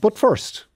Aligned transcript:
But 0.00 0.16
first. 0.16 0.66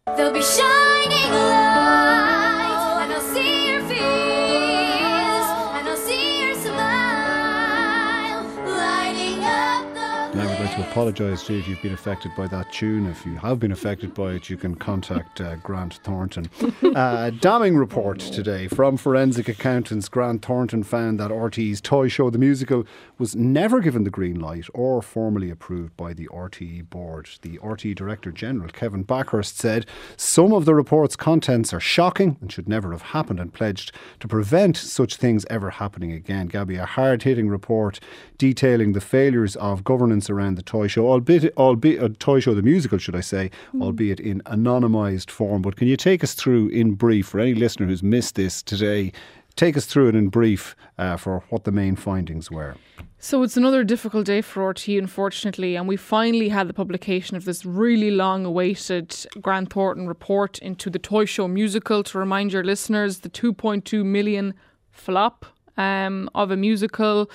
Apologise 10.93 11.43
to 11.45 11.55
you 11.55 11.59
if 11.59 11.69
you've 11.69 11.81
been 11.81 11.95
affected 11.95 12.33
by 12.37 12.47
that 12.49 12.71
tune. 12.71 13.07
If 13.07 13.25
you 13.25 13.35
have 13.37 13.59
been 13.59 13.73
affected 13.73 14.13
by 14.13 14.33
it, 14.33 14.51
you 14.51 14.59
can 14.59 14.75
contact 14.75 15.41
uh, 15.41 15.57
Grant 15.57 15.95
Thornton. 16.05 16.51
uh, 16.95 17.31
damning 17.31 17.79
report 17.79 18.19
today 18.19 18.69
from 18.69 18.99
forensic 18.99 19.49
accountants. 19.49 20.11
Grant 20.11 20.45
Thornton 20.45 20.83
found 20.83 21.19
that 21.19 21.31
RTE's 21.31 21.81
Toy 21.81 22.09
Show, 22.09 22.29
the 22.29 22.37
musical, 22.37 22.85
was 23.17 23.35
never 23.35 23.81
given 23.81 24.05
the 24.05 24.11
green 24.11 24.39
light 24.39 24.67
or 24.75 25.01
formally 25.01 25.49
approved 25.49 25.97
by 25.97 26.13
the 26.13 26.29
RTE 26.29 26.91
board. 26.91 27.27
The 27.41 27.57
RTE 27.61 27.95
Director 27.95 28.31
General, 28.31 28.69
Kevin 28.69 29.03
Bakhurst, 29.03 29.57
said 29.57 29.87
some 30.19 30.53
of 30.53 30.67
the 30.67 30.75
report's 30.75 31.17
contents 31.17 31.73
are 31.73 31.81
shocking 31.81 32.37
and 32.43 32.53
should 32.53 32.69
never 32.69 32.93
have 32.93 33.01
happened 33.01 33.41
and 33.41 33.51
pledged 33.51 33.93
to 34.21 34.29
prevent 34.29 34.77
such 34.77 35.17
things 35.17 35.47
ever 35.49 35.71
happening 35.71 36.13
again. 36.13 36.49
Gabby, 36.49 36.77
a 36.77 36.85
hard 36.85 37.23
hitting 37.23 37.49
report 37.49 37.99
detailing 38.37 38.93
the 38.93 39.01
failures 39.01 39.57
of 39.57 39.85
governance 39.85 40.29
around 40.29 40.57
the 40.57 40.63
toy 40.63 40.82
show, 40.87 41.09
albeit, 41.09 41.57
albeit 41.57 42.03
a 42.03 42.09
toy 42.09 42.41
show, 42.41 42.55
the 42.55 42.63
musical, 42.63 42.99
should 42.99 43.17
I 43.17 43.21
say, 43.21 43.51
albeit 43.81 44.21
in 44.21 44.41
anonymised 44.43 45.31
form. 45.31 45.63
But 45.63 45.77
can 45.77 45.89
you 45.89 45.97
take 45.97 46.23
us 46.23 46.35
through 46.35 46.69
in 46.69 46.95
brief 46.95 47.29
for 47.29 47.41
any 47.41 47.55
listener 47.55 47.87
who's 47.87 48.03
missed 48.03 48.35
this 48.35 48.63
today? 48.63 49.13
Take 49.57 49.77
us 49.77 49.87
through 49.87 50.09
it 50.09 50.15
in 50.15 50.29
brief 50.29 50.75
uh, 50.99 51.17
for 51.17 51.45
what 51.51 51.65
the 51.65 51.73
main 51.73 51.97
findings 51.97 52.51
were. 52.51 52.77
So 53.19 53.45
it's 53.45 53.57
another 53.57 53.85
difficult 53.85 54.27
day 54.27 54.41
for 54.41 54.69
RT, 54.69 54.89
unfortunately, 54.89 55.77
and 55.77 55.87
we 55.87 55.97
finally 55.97 56.49
had 56.49 56.69
the 56.69 56.75
publication 56.75 57.37
of 57.37 57.45
this 57.45 57.65
really 57.65 58.11
long 58.11 58.45
awaited 58.45 59.15
Grant 59.41 59.73
Thornton 59.73 60.09
report 60.09 60.59
into 60.59 60.91
the 60.91 60.99
Toy 60.99 61.25
Show 61.25 61.47
musical. 61.47 62.03
To 62.03 62.19
remind 62.19 62.53
your 62.53 62.65
listeners, 62.65 63.21
the 63.21 63.29
2.2 63.29 64.05
million 64.05 64.55
flop 64.91 65.47
um, 65.77 66.29
of 66.35 66.51
a 66.51 66.57
musical. 66.57 67.31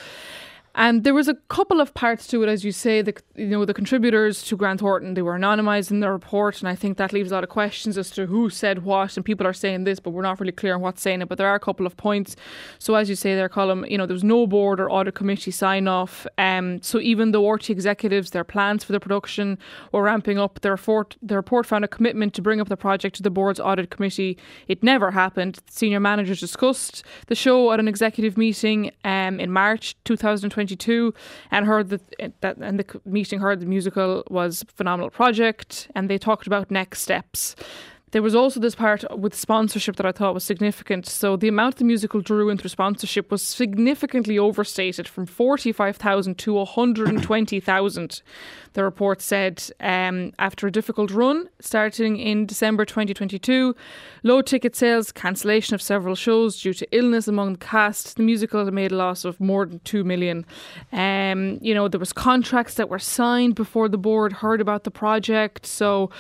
And 0.78 1.04
there 1.04 1.16
was 1.16 1.28
a 1.28 1.34
couple 1.34 1.82
of 1.82 1.96
parts 1.96 2.28
to 2.28 2.44
it, 2.44 2.50
as 2.50 2.64
you 2.64 2.72
say. 2.72 3.02
The 3.02 3.16
you 3.36 3.48
know 3.48 3.66
the 3.66 3.74
contributors 3.74 4.44
to 4.44 4.56
Grant 4.56 4.80
Thornton 4.80 5.16
they 5.16 5.24
were 5.24 5.36
anonymised 5.36 5.90
in 5.90 6.02
their 6.02 6.14
report, 6.14 6.60
and 6.60 6.70
I 6.70 6.76
think 6.76 6.98
that 6.98 7.12
leaves 7.12 7.32
a 7.32 7.34
lot 7.34 7.44
of 7.44 7.50
questions 7.50 7.98
as 7.98 8.12
to 8.12 8.28
who 8.28 8.52
said 8.52 8.84
what. 8.84 9.18
And 9.18 9.26
people 9.26 9.48
are 9.48 9.54
saying 9.54 9.86
this, 9.86 10.00
but 10.00 10.12
we're 10.12 10.22
not 10.22 10.40
really 10.40 10.52
clear 10.52 10.76
on 10.76 10.82
what's 10.82 11.02
saying 11.02 11.24
it. 11.24 11.30
But 11.30 11.40
there 11.40 11.48
are 11.48 11.56
a 11.56 11.60
couple 11.60 11.88
of 11.88 11.98
points. 11.98 12.36
So 12.78 12.94
as 12.94 13.10
you 13.10 13.16
say 13.16 13.34
there, 13.34 13.50
Colin, 13.50 13.86
you 13.90 13.98
know 13.98 14.06
there 14.06 14.14
was 14.14 14.24
no 14.24 14.46
board 14.46 14.80
or 14.80 14.92
audit 14.92 15.16
committee 15.16 15.50
sign 15.50 15.88
off. 15.88 16.28
Um, 16.38 16.80
so 16.84 17.00
even 17.00 17.32
though 17.32 17.50
RT 17.50 17.72
executives 17.72 18.30
their 18.30 18.44
plans 18.44 18.84
for 18.84 18.92
the 18.92 19.00
production 19.00 19.58
were 19.92 20.04
ramping 20.04 20.38
up, 20.38 20.62
their 20.62 20.74
report 20.74 21.18
their 21.24 21.40
report 21.40 21.66
found 21.66 21.86
a 21.86 21.88
commitment 21.88 22.36
to 22.36 22.44
bring 22.44 22.62
up 22.62 22.70
the 22.70 22.78
project 22.78 23.16
to 23.16 23.24
the 23.24 23.32
board's 23.32 23.60
audit 23.60 23.90
committee. 23.90 24.38
It 24.68 24.84
never 24.84 25.10
happened. 25.10 25.58
Senior 25.72 26.00
managers 26.00 26.40
discussed 26.40 27.04
the 27.26 27.36
show 27.36 27.72
at 27.72 27.80
an 27.80 27.88
executive 27.88 28.38
meeting 28.38 28.92
um, 29.04 29.40
in 29.40 29.52
March 29.52 29.96
2022 30.68 31.14
and 31.52 31.66
heard 31.66 31.90
that, 31.90 32.42
that 32.42 32.58
and 32.58 32.80
the 32.80 33.02
meeting 33.06 33.40
heard 33.40 33.60
the 33.60 33.66
musical 33.66 34.24
was 34.30 34.64
phenomenal 34.76 35.10
project 35.10 35.90
and 35.96 36.10
they 36.10 36.18
talked 36.18 36.48
about 36.48 36.72
next 36.72 37.02
steps. 37.02 37.56
There 38.12 38.22
was 38.22 38.36
also 38.36 38.62
this 38.62 38.74
part 38.74 39.04
with 39.20 39.36
sponsorship 39.36 39.98
that 39.98 40.06
I 40.06 40.14
thought 40.14 40.34
was 40.34 40.46
significant. 40.46 41.06
So 41.06 41.36
the 41.36 41.50
amount 41.50 41.76
the 41.76 41.84
musical 41.84 42.22
drew 42.22 42.50
in 42.50 42.58
through 42.58 42.70
sponsorship 42.70 43.30
was 43.30 43.44
significantly 43.44 44.40
overstated 44.40 45.10
from 45.10 45.26
45,000 45.26 46.38
to 46.38 46.54
120,000. 46.54 48.22
The 48.78 48.84
report 48.84 49.24
said 49.24 49.64
um, 49.80 50.34
after 50.38 50.68
a 50.68 50.72
difficult 50.72 51.10
run 51.10 51.50
starting 51.60 52.18
in 52.18 52.46
December 52.46 52.86
2022, 52.86 53.76
low 54.22 54.44
ticket 54.44 54.76
sales, 54.76 55.12
cancellation 55.12 55.74
of 55.74 55.82
several 55.82 56.14
shows 56.14 56.62
due 56.62 56.76
to 56.76 56.88
illness 56.96 57.28
among 57.28 57.54
the 57.54 57.58
cast, 57.58 58.18
the 58.18 58.22
musical 58.22 58.64
made 58.72 58.92
a 58.92 58.96
loss 58.96 59.26
of 59.26 59.40
more 59.40 59.66
than 59.66 59.80
2 59.80 60.04
million. 60.04 60.46
Um, 60.92 61.58
you 61.60 61.74
know, 61.74 61.88
there 61.88 62.00
was 62.00 62.14
contracts 62.14 62.76
that 62.76 62.88
were 62.88 63.00
signed 63.00 63.56
before 63.56 63.90
the 63.90 63.98
board 63.98 64.32
heard 64.32 64.62
about 64.62 64.84
the 64.84 64.92
project. 64.92 65.66
So 65.66 66.12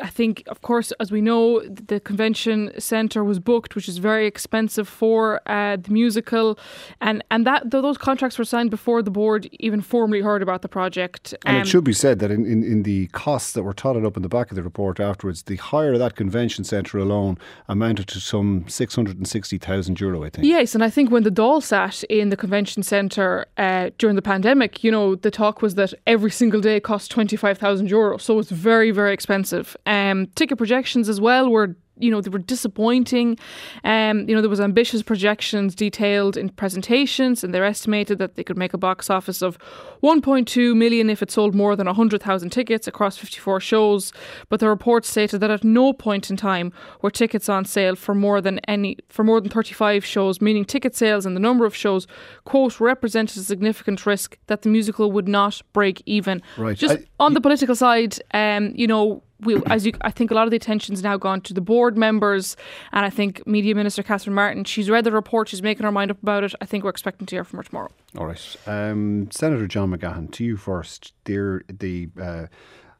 I 0.00 0.08
think, 0.08 0.42
of 0.46 0.62
course, 0.62 0.92
as 0.98 1.12
we 1.12 1.20
know, 1.20 1.60
the 1.68 2.00
convention 2.00 2.72
centre 2.78 3.24
was 3.24 3.38
booked, 3.38 3.74
which 3.74 3.90
is 3.90 3.98
very 3.98 4.26
expensive 4.26 4.88
for 4.88 5.42
uh, 5.44 5.76
the 5.76 5.90
musical. 5.90 6.58
And, 7.02 7.22
and 7.30 7.46
that 7.46 7.70
those 7.70 7.98
contracts 7.98 8.38
were 8.38 8.46
signed 8.46 8.70
before 8.70 9.02
the 9.02 9.10
board 9.10 9.50
even 9.60 9.82
formally 9.82 10.22
heard 10.22 10.40
about 10.40 10.62
the 10.62 10.68
project. 10.68 11.34
And 11.44 11.56
Um, 11.56 11.62
it 11.62 11.66
should 11.66 11.84
be 11.84 11.92
said 11.92 12.05
that 12.14 12.30
in, 12.30 12.46
in, 12.46 12.62
in 12.62 12.82
the 12.82 13.08
costs 13.08 13.52
that 13.52 13.62
were 13.62 13.72
totted 13.72 14.04
up 14.04 14.16
in 14.16 14.22
the 14.22 14.28
back 14.28 14.50
of 14.50 14.56
the 14.56 14.62
report 14.62 15.00
afterwards, 15.00 15.42
the 15.42 15.56
hire 15.56 15.94
of 15.94 15.98
that 15.98 16.16
convention 16.16 16.64
centre 16.64 16.98
alone 16.98 17.38
amounted 17.68 18.08
to 18.08 18.20
some 18.20 18.64
660,000 18.68 20.00
euro, 20.00 20.24
I 20.24 20.30
think. 20.30 20.46
Yes, 20.46 20.74
and 20.74 20.84
I 20.84 20.90
think 20.90 21.10
when 21.10 21.22
the 21.22 21.30
Dáil 21.30 21.62
sat 21.62 22.02
in 22.04 22.28
the 22.28 22.36
convention 22.36 22.82
centre 22.82 23.46
uh, 23.56 23.90
during 23.98 24.16
the 24.16 24.22
pandemic, 24.22 24.84
you 24.84 24.90
know, 24.90 25.14
the 25.14 25.30
talk 25.30 25.62
was 25.62 25.74
that 25.74 25.92
every 26.06 26.30
single 26.30 26.60
day 26.60 26.80
cost 26.80 27.10
25,000 27.10 27.88
euros. 27.88 28.20
So 28.20 28.38
it's 28.38 28.50
very, 28.50 28.90
very 28.90 29.12
expensive. 29.12 29.76
Um, 29.86 30.28
ticket 30.34 30.58
projections 30.58 31.08
as 31.08 31.20
well 31.20 31.50
were 31.50 31.76
you 31.98 32.10
know 32.10 32.20
they 32.20 32.30
were 32.30 32.38
disappointing. 32.38 33.38
Um 33.84 34.28
you 34.28 34.34
know 34.34 34.40
there 34.40 34.50
was 34.50 34.60
ambitious 34.60 35.02
projections 35.02 35.74
detailed 35.74 36.36
in 36.36 36.48
presentations 36.50 37.42
and 37.42 37.52
they're 37.52 37.64
estimated 37.64 38.18
that 38.18 38.34
they 38.34 38.44
could 38.44 38.56
make 38.58 38.74
a 38.74 38.78
box 38.78 39.10
office 39.10 39.42
of 39.42 39.58
1.2 40.02 40.76
million 40.76 41.10
if 41.10 41.22
it 41.22 41.30
sold 41.30 41.54
more 41.54 41.74
than 41.74 41.86
100,000 41.86 42.50
tickets 42.50 42.86
across 42.86 43.16
54 43.16 43.60
shows. 43.60 44.12
But 44.48 44.60
the 44.60 44.68
report 44.68 45.04
stated 45.04 45.40
that 45.40 45.50
at 45.50 45.64
no 45.64 45.92
point 45.92 46.30
in 46.30 46.36
time 46.36 46.72
were 47.02 47.10
tickets 47.10 47.48
on 47.48 47.64
sale 47.64 47.96
for 47.96 48.14
more 48.14 48.40
than 48.40 48.58
any 48.68 48.98
for 49.08 49.24
more 49.24 49.40
than 49.40 49.50
35 49.50 50.04
shows 50.04 50.40
meaning 50.40 50.64
ticket 50.64 50.94
sales 50.94 51.26
and 51.26 51.34
the 51.34 51.40
number 51.40 51.64
of 51.64 51.74
shows 51.74 52.06
quote 52.44 52.78
represented 52.80 53.36
a 53.38 53.40
significant 53.44 54.04
risk 54.06 54.36
that 54.46 54.62
the 54.62 54.68
musical 54.68 55.10
would 55.12 55.28
not 55.28 55.60
break 55.72 56.02
even. 56.06 56.42
Right. 56.56 56.76
just 56.76 56.98
I- 56.98 57.04
on 57.18 57.34
the 57.34 57.40
political 57.40 57.74
side 57.74 58.18
um 58.34 58.72
you 58.76 58.86
know 58.86 59.22
we, 59.40 59.60
as 59.66 59.86
you, 59.86 59.92
I 60.00 60.10
think 60.10 60.30
a 60.30 60.34
lot 60.34 60.44
of 60.44 60.50
the 60.50 60.56
attention's 60.56 61.02
now 61.02 61.16
gone 61.16 61.40
to 61.42 61.54
the 61.54 61.60
board 61.60 61.96
members, 61.96 62.56
and 62.92 63.04
I 63.04 63.10
think 63.10 63.46
Media 63.46 63.74
Minister 63.74 64.02
Catherine 64.02 64.34
Martin. 64.34 64.64
She's 64.64 64.88
read 64.88 65.04
the 65.04 65.12
report. 65.12 65.48
She's 65.48 65.62
making 65.62 65.84
her 65.84 65.92
mind 65.92 66.10
up 66.10 66.22
about 66.22 66.44
it. 66.44 66.54
I 66.60 66.66
think 66.66 66.84
we're 66.84 66.90
expecting 66.90 67.26
to 67.26 67.36
hear 67.36 67.44
from 67.44 67.58
her 67.58 67.62
tomorrow. 67.62 67.90
All 68.16 68.26
right. 68.26 68.56
Um, 68.66 69.30
Senator 69.30 69.66
John 69.66 69.90
McGahon, 69.90 70.30
to 70.32 70.44
you 70.44 70.56
first. 70.56 71.12
Dear, 71.24 71.64
the 71.68 72.08
uh, 72.20 72.46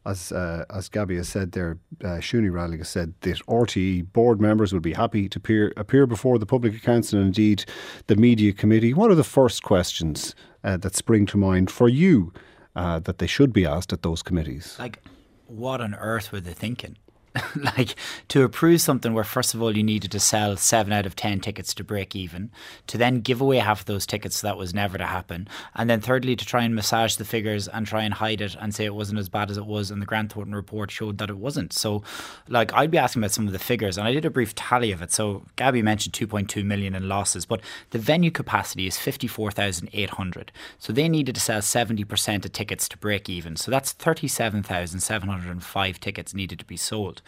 as 0.07 0.33
uh, 0.33 0.65
as 0.71 0.89
Gabby 0.89 1.17
has 1.17 1.29
said 1.29 1.53
there, 1.53 1.79
uh, 2.03 2.19
Siún 2.19 2.43
Ní 2.43 2.51
Raghallaigh 2.51 2.79
has 2.79 2.89
said 2.89 3.15
that 3.23 3.39
RTE 3.47 4.13
board 4.13 4.41
members 4.41 4.73
would 4.73 4.83
be 4.83 4.93
happy 4.93 5.29
to 5.29 5.39
appear 5.39 5.73
appear 5.77 6.07
before 6.07 6.39
the 6.39 6.47
Public 6.47 6.75
Accounts 6.75 7.13
and 7.13 7.23
indeed 7.23 7.65
the 8.07 8.17
Media 8.17 8.53
Committee. 8.53 8.95
What 8.95 9.11
are 9.11 9.17
the 9.17 9.25
first 9.25 9.63
questions 9.63 10.35
uh, 10.63 10.77
that 10.79 10.95
spring 10.95 11.27
to 11.27 11.37
mind 11.37 11.71
for 11.71 11.89
you 11.89 12.33
uh, 12.75 13.01
that 13.01 13.19
they 13.19 13.27
should 13.27 13.53
be 13.53 13.67
asked 13.67 13.93
at 13.93 14.03
those 14.03 14.23
committees? 14.23 14.77
like 14.79 15.03
what 15.47 15.81
on 15.81 15.95
earth 15.95 16.33
were 16.33 16.41
they 16.41 16.53
thinking 16.53 16.97
like 17.77 17.95
to 18.29 18.43
approve 18.43 18.81
something 18.81 19.13
where 19.13 19.25
first 19.25 19.55
of 19.55 19.63
all 19.63 19.77
you 19.77 19.83
needed 19.83 20.11
to 20.13 20.21
sell 20.21 20.57
seven 20.57 20.93
out 20.93 21.07
of 21.07 21.17
ten 21.17 21.41
tickets 21.41 21.75
to 21.75 21.85
break 21.85 22.15
even 22.15 22.51
to 22.87 22.99
then 22.99 23.21
give 23.21 23.41
away 23.41 23.59
half 23.59 23.81
of 23.81 23.87
those 23.87 24.07
tickets 24.07 24.37
so 24.37 24.47
that 24.47 24.57
was 24.57 24.75
never 24.75 24.99
to 24.99 25.07
happen. 25.07 25.49
And 25.75 25.89
then 25.91 26.01
thirdly 26.01 26.37
to 26.37 26.45
try 26.45 26.63
and 26.63 26.75
massage 26.75 27.17
the 27.17 27.25
figures 27.25 27.69
and 27.69 27.87
try 27.87 28.03
and 28.03 28.15
hide 28.15 28.41
it 28.41 28.57
and 28.61 28.75
say 28.75 28.85
it 28.85 28.95
wasn't 28.95 29.19
as 29.19 29.29
bad 29.29 29.51
as 29.51 29.57
it 29.57 29.67
was 29.67 29.91
and 29.91 30.01
the 30.01 30.07
Grant 30.07 30.33
Thornton 30.33 30.55
report 30.55 30.91
showed 30.91 31.19
that 31.19 31.31
it 31.31 31.39
wasn't. 31.39 31.73
So 31.73 32.03
like 32.49 32.73
I'd 32.73 32.91
be 32.91 32.99
asking 32.99 33.23
about 33.23 33.33
some 33.33 33.47
of 33.47 33.53
the 33.53 33.59
figures 33.59 33.99
and 33.99 34.07
I 34.07 34.13
did 34.13 34.25
a 34.25 34.31
brief 34.31 34.55
tally 34.55 34.93
of 34.93 35.03
it. 35.03 35.13
So 35.13 35.43
Gabby 35.57 35.83
mentioned 35.83 36.15
2.2 36.15 36.65
million 36.65 36.95
in 36.95 37.09
losses 37.09 37.47
but 37.47 37.61
the 37.91 37.99
venue 37.99 38.31
capacity 38.31 38.87
is 38.87 38.97
54,800 38.97 40.53
so 40.79 40.93
they 40.93 41.09
needed 41.09 41.35
to 41.35 41.41
sell 41.41 41.61
70% 41.61 42.45
of 42.45 42.53
tickets 42.53 42.89
to 42.89 42.99
break 42.99 43.29
even. 43.29 43.57
So 43.57 43.71
that's 43.71 43.93
37,705 43.93 46.01
tickets 46.01 46.35
needed 46.35 46.59
to 46.59 46.65
be 46.65 46.77
sold 46.77 47.23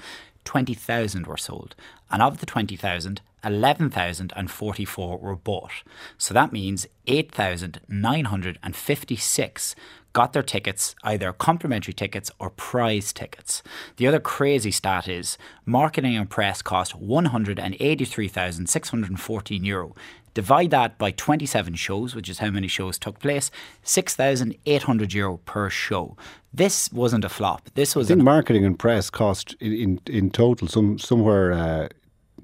20,000 0.44 1.26
were 1.26 1.36
sold. 1.36 1.74
And 2.10 2.22
of 2.22 2.40
the 2.40 2.46
20,000, 2.46 3.20
11,044 3.44 5.18
were 5.18 5.36
bought. 5.36 5.70
So 6.16 6.32
that 6.34 6.52
means 6.52 6.88
8,956 7.06 9.76
got 10.12 10.32
their 10.32 10.42
tickets, 10.42 10.96
either 11.04 11.32
complimentary 11.32 11.94
tickets 11.94 12.30
or 12.40 12.50
prize 12.50 13.12
tickets. 13.12 13.62
The 13.96 14.06
other 14.06 14.20
crazy 14.20 14.70
stat 14.70 15.06
is 15.06 15.36
marketing 15.64 16.16
and 16.16 16.28
press 16.28 16.62
cost 16.62 16.96
183,614 16.96 19.64
euro. 19.64 19.94
Divide 20.38 20.70
that 20.70 20.98
by 20.98 21.10
27 21.10 21.74
shows, 21.74 22.14
which 22.14 22.28
is 22.28 22.38
how 22.38 22.48
many 22.48 22.68
shows 22.68 22.96
took 22.96 23.18
place, 23.18 23.50
6,800 23.82 25.12
euro 25.12 25.38
per 25.38 25.68
show. 25.68 26.16
This 26.54 26.92
wasn't 26.92 27.24
a 27.24 27.28
flop. 27.28 27.68
This 27.74 27.96
was. 27.96 28.06
I 28.06 28.14
think 28.14 28.22
marketing 28.22 28.64
and 28.64 28.78
press 28.78 29.10
cost 29.10 29.56
in, 29.58 29.72
in, 29.72 30.00
in 30.06 30.30
total 30.30 30.68
some 30.68 30.96
somewhere 30.96 31.52
uh, 31.52 31.88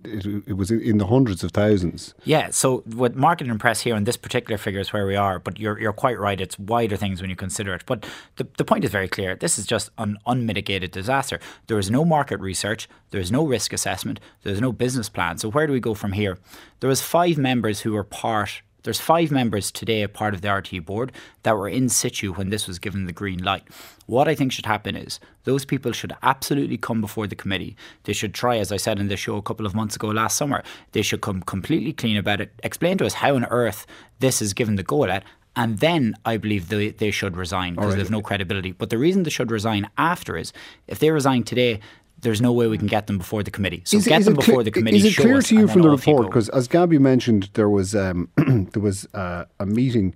it, 0.05 0.27
it 0.47 0.53
was 0.57 0.71
in 0.71 0.99
the 0.99 1.07
hundreds 1.07 1.43
of 1.43 1.53
thousands. 1.53 2.15
Yeah, 2.25 2.51
so 2.51 2.83
with 2.87 3.15
market 3.15 3.49
and 3.49 3.59
press 3.59 3.81
here 3.81 3.95
on 3.95 4.05
this 4.05 4.17
particular 4.17 4.59
figure 4.59 4.81
is 4.81 4.93
where 4.93 5.07
we 5.07 5.17
are, 5.17 5.39
but 5.39 5.59
you're 5.59 5.79
you're 5.79 5.93
quite 5.93 6.19
right. 6.19 6.41
It's 6.41 6.59
wider 6.59 6.97
things 6.97 7.21
when 7.21 7.31
you 7.31 7.37
consider 7.37 7.75
it. 7.75 7.85
But 7.87 8.07
the, 8.37 8.47
the 8.57 8.65
point 8.65 8.85
is 8.85 8.91
very 8.91 9.09
clear. 9.09 9.37
This 9.37 9.59
is 9.59 9.67
just 9.67 9.91
an 9.99 10.19
unmitigated 10.27 10.91
disaster. 10.91 11.41
There 11.67 11.79
is 11.79 11.91
no 11.91 12.05
market 12.05 12.41
research, 12.41 12.89
there 13.11 13.21
is 13.21 13.33
no 13.33 13.45
risk 13.45 13.73
assessment, 13.73 14.21
there's 14.43 14.61
no 14.61 14.73
business 14.73 15.09
plan. 15.09 15.39
So 15.39 15.51
where 15.51 15.67
do 15.67 15.73
we 15.73 15.81
go 15.81 15.95
from 15.95 16.13
here? 16.13 16.39
There 16.81 16.89
was 16.89 17.01
five 17.01 17.39
members 17.39 17.81
who 17.81 17.93
were 17.93 18.05
part 18.05 18.63
there's 18.85 19.01
five 19.01 19.31
members 19.31 19.73
today, 19.73 20.03
a 20.03 20.09
part 20.09 20.35
of 20.35 20.43
the 20.43 20.49
RTE 20.49 20.85
board, 20.85 21.11
that 21.43 21.57
were 21.57 21.69
in 21.69 21.89
situ 21.89 22.33
when 22.33 22.51
this 22.51 22.69
was 22.69 22.79
given 22.79 23.07
the 23.07 23.13
green 23.13 23.43
light. 23.43 23.65
What 24.07 24.29
I 24.29 24.35
think 24.35 24.53
should 24.53 24.67
happen 24.67 24.95
is 24.95 25.19
those 25.45 25.65
people 25.65 25.93
should 25.93 26.13
absolutely 26.23 26.77
come 26.77 27.01
before 27.01 27.27
the 27.27 27.35
committee. 27.35 27.77
They 28.05 28.13
should 28.13 28.35
try, 28.35 28.59
as 28.59 28.71
I 28.71 28.77
said 28.77 29.01
in 29.01 29.09
the 29.09 29.17
show 29.17 29.37
a 29.37 29.43
couple 29.43 29.67
of 29.67 29.75
months 29.75 29.97
ago 29.97 30.09
last 30.09 30.37
summer, 30.37 30.63
they 30.93 31.03
should 31.03 31.23
come 31.23 31.43
completely 31.43 31.93
clean 31.93 32.17
about 32.17 32.41
it, 32.41 32.53
explain 32.63 32.99
to 32.99 33.07
us 33.07 33.15
how 33.15 33.35
on 33.35 33.47
earth 33.47 33.87
this 34.21 34.41
is 34.41 34.53
given 34.53 34.77
the 34.77 34.83
go 34.83 35.05
at, 35.05 35.25
and 35.57 35.79
then 35.79 36.15
I 36.25 36.37
believe 36.37 36.69
they, 36.69 36.91
they 36.91 37.11
should 37.11 37.37
resign 37.37 37.75
because 37.75 37.91
right. 37.91 37.95
they 37.95 38.03
have 38.03 38.11
no 38.11 38.23
credibility. 38.23 38.73
But 38.73 38.91
the 38.91 38.99
reason 38.99 39.23
they 39.23 39.31
should 39.31 39.51
resign 39.51 39.89
after 39.97 40.37
is 40.37 40.53
if 40.89 40.99
they 40.99 41.11
resign 41.11 41.45
today, 41.45 41.81
there's 42.25 42.41
no 42.41 42.53
way 42.53 42.67
we 42.67 42.77
can 42.79 42.89
get 42.89 43.07
them 43.07 43.19
before 43.19 43.43
the 43.45 43.51
committee. 43.51 43.83
So 43.85 43.97
Is 43.99 44.07
it- 44.07 44.11
get 44.11 44.21
is 44.21 44.27
them 44.27 44.35
before 44.35 44.55
clear- 44.57 44.65
the 44.65 44.71
committee. 44.73 44.97
Is 44.97 45.05
it 45.05 45.17
clear 45.17 45.41
to 45.41 45.55
you 45.55 45.69
from 45.69 45.83
the 45.83 45.91
report? 45.91 46.27
Because 46.27 46.49
as 46.49 46.67
Gabby 46.67 46.99
mentioned, 46.99 47.51
there 47.55 47.69
was 47.69 47.95
um, 47.95 48.29
there 48.73 48.83
was 48.83 49.07
uh, 49.15 49.45
a 49.61 49.67
meeting 49.67 50.15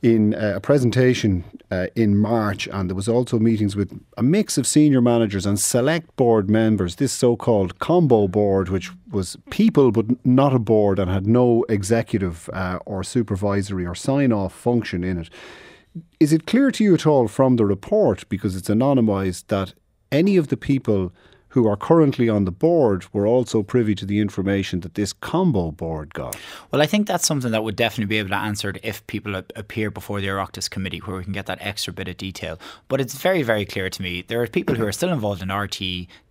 in 0.00 0.32
uh, 0.34 0.52
a 0.56 0.60
presentation 0.60 1.42
uh, 1.72 1.88
in 1.96 2.16
March, 2.16 2.68
and 2.68 2.88
there 2.88 2.94
was 2.94 3.08
also 3.08 3.36
meetings 3.40 3.74
with 3.74 3.90
a 4.16 4.22
mix 4.22 4.56
of 4.56 4.64
senior 4.64 5.00
managers 5.00 5.44
and 5.44 5.58
select 5.58 6.14
board 6.14 6.48
members. 6.48 6.96
This 6.96 7.12
so-called 7.12 7.80
combo 7.80 8.28
board, 8.28 8.68
which 8.68 8.92
was 9.10 9.36
people 9.50 9.90
but 9.90 10.06
not 10.24 10.54
a 10.54 10.60
board 10.60 11.00
and 11.00 11.10
had 11.10 11.26
no 11.26 11.64
executive 11.68 12.48
uh, 12.52 12.78
or 12.86 13.02
supervisory 13.02 13.84
or 13.86 13.96
sign-off 13.96 14.54
function 14.54 15.02
in 15.02 15.18
it. 15.18 15.30
Is 16.20 16.32
it 16.32 16.46
clear 16.46 16.70
to 16.70 16.84
you 16.84 16.94
at 16.94 17.04
all 17.06 17.26
from 17.26 17.56
the 17.56 17.66
report, 17.66 18.28
because 18.28 18.54
it's 18.54 18.68
anonymised, 18.68 19.48
that 19.48 19.74
any 20.10 20.36
of 20.36 20.48
the 20.48 20.56
people 20.56 21.12
who 21.52 21.66
are 21.66 21.76
currently 21.76 22.28
on 22.28 22.44
the 22.44 22.52
board 22.52 23.06
were 23.12 23.26
also 23.26 23.62
privy 23.62 23.94
to 23.94 24.04
the 24.04 24.20
information 24.20 24.80
that 24.80 24.94
this 24.94 25.12
combo 25.12 25.70
board 25.70 26.12
got? 26.12 26.36
Well, 26.70 26.82
I 26.82 26.86
think 26.86 27.06
that's 27.06 27.26
something 27.26 27.52
that 27.52 27.64
would 27.64 27.76
definitely 27.76 28.06
be 28.06 28.18
able 28.18 28.30
to 28.30 28.36
answer 28.36 28.74
if 28.82 29.06
people 29.06 29.34
appear 29.34 29.90
before 29.90 30.20
the 30.20 30.28
Oireachtas 30.28 30.68
committee, 30.68 30.98
where 30.98 31.16
we 31.16 31.24
can 31.24 31.32
get 31.32 31.46
that 31.46 31.58
extra 31.60 31.92
bit 31.92 32.08
of 32.08 32.16
detail. 32.16 32.58
But 32.88 33.00
it's 33.00 33.14
very, 33.14 33.42
very 33.42 33.64
clear 33.64 33.88
to 33.88 34.02
me 34.02 34.22
there 34.22 34.42
are 34.42 34.46
people 34.46 34.74
who 34.74 34.86
are 34.86 34.92
still 34.92 35.12
involved 35.12 35.42
in 35.42 35.50
RT 35.50 35.80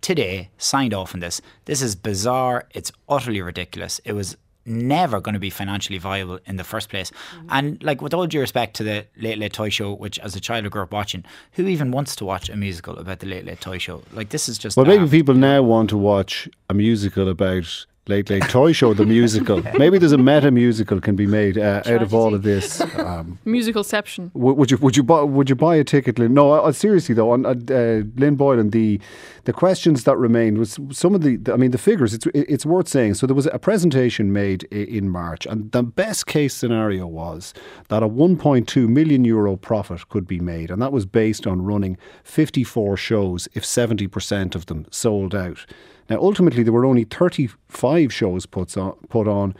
today, 0.00 0.50
signed 0.56 0.94
off 0.94 1.14
on 1.14 1.20
this. 1.20 1.40
This 1.64 1.82
is 1.82 1.96
bizarre. 1.96 2.66
It's 2.70 2.92
utterly 3.08 3.42
ridiculous. 3.42 4.00
It 4.04 4.12
was 4.12 4.36
never 4.68 5.20
going 5.20 5.34
to 5.34 5.38
be 5.40 5.50
financially 5.50 5.98
viable 5.98 6.38
in 6.46 6.56
the 6.56 6.64
first 6.64 6.88
place. 6.88 7.10
Mm-hmm. 7.10 7.46
And 7.50 7.82
like 7.82 8.02
with 8.02 8.14
all 8.14 8.26
due 8.26 8.40
respect 8.40 8.76
to 8.76 8.84
the 8.84 9.06
Late 9.16 9.38
Late 9.38 9.52
Toy 9.52 9.68
Show, 9.68 9.94
which 9.94 10.18
as 10.20 10.36
a 10.36 10.40
child 10.40 10.64
I 10.66 10.68
grew 10.68 10.82
up 10.82 10.92
watching, 10.92 11.24
who 11.52 11.66
even 11.66 11.90
wants 11.90 12.14
to 12.16 12.24
watch 12.24 12.48
a 12.48 12.56
musical 12.56 12.98
about 12.98 13.20
the 13.20 13.26
Late 13.26 13.44
Late 13.44 13.60
Toy 13.60 13.78
Show? 13.78 14.02
Like 14.12 14.30
this 14.30 14.48
is 14.48 14.58
just 14.58 14.76
Well, 14.76 14.86
maybe 14.86 15.08
people 15.08 15.34
now 15.34 15.62
want 15.62 15.90
to 15.90 15.98
watch 15.98 16.48
a 16.68 16.74
musical 16.74 17.28
about 17.28 17.86
Late 18.08 18.30
Late 18.30 18.48
Toy 18.48 18.72
Show, 18.72 18.94
the 18.94 19.04
musical. 19.04 19.62
Maybe 19.78 19.98
there's 19.98 20.12
a 20.12 20.18
meta 20.18 20.50
musical 20.50 21.00
can 21.00 21.14
be 21.14 21.26
made 21.26 21.58
uh, 21.58 21.82
out 21.84 22.02
of 22.02 22.14
all 22.14 22.34
of 22.34 22.42
this. 22.42 22.80
Um, 22.98 23.38
Musicalception. 23.46 24.30
Would 24.34 24.56
would 24.56 24.70
you 24.70 24.76
would 24.78 24.96
you 24.96 25.02
buy 25.02 25.22
would 25.22 25.50
you 25.50 25.54
buy 25.54 25.76
a 25.76 25.84
ticket? 25.84 26.18
Lynn? 26.18 26.32
No, 26.34 26.52
uh, 26.52 26.72
seriously 26.72 27.14
though. 27.14 27.30
On 27.32 27.44
uh, 27.44 27.50
uh, 27.50 28.02
Lynn 28.16 28.36
Boylan, 28.36 28.70
the 28.70 29.00
the 29.44 29.52
questions 29.52 30.04
that 30.04 30.16
remained 30.16 30.58
was 30.58 30.78
some 30.90 31.14
of 31.14 31.22
the. 31.22 31.36
the- 31.36 31.52
I 31.52 31.56
mean, 31.56 31.70
the 31.70 31.78
figures. 31.78 32.14
It's 32.14 32.26
it's 32.34 32.64
worth 32.64 32.88
saying. 32.88 33.14
So 33.14 33.26
there 33.26 33.36
was 33.36 33.46
a 33.46 33.58
presentation 33.58 34.32
made 34.32 34.64
in 34.64 35.08
March, 35.10 35.44
and 35.46 35.70
the 35.72 35.82
best 35.82 36.26
case 36.26 36.54
scenario 36.54 37.06
was 37.06 37.52
that 37.88 38.02
a 38.02 38.08
1.2 38.08 38.88
million 38.88 39.24
euro 39.24 39.56
profit 39.56 40.08
could 40.08 40.26
be 40.26 40.40
made, 40.40 40.70
and 40.70 40.80
that 40.80 40.92
was 40.92 41.04
based 41.06 41.46
on 41.46 41.62
running 41.62 41.98
54 42.24 42.96
shows 42.96 43.48
if 43.54 43.64
70 43.64 44.06
percent 44.08 44.54
of 44.54 44.66
them 44.66 44.86
sold 44.90 45.34
out. 45.34 45.66
Now, 46.08 46.18
ultimately, 46.20 46.62
there 46.62 46.72
were 46.72 46.86
only 46.86 47.04
35 47.04 48.12
shows 48.12 48.46
put 48.46 48.76
on, 48.76 48.92
put 49.08 49.28
on 49.28 49.54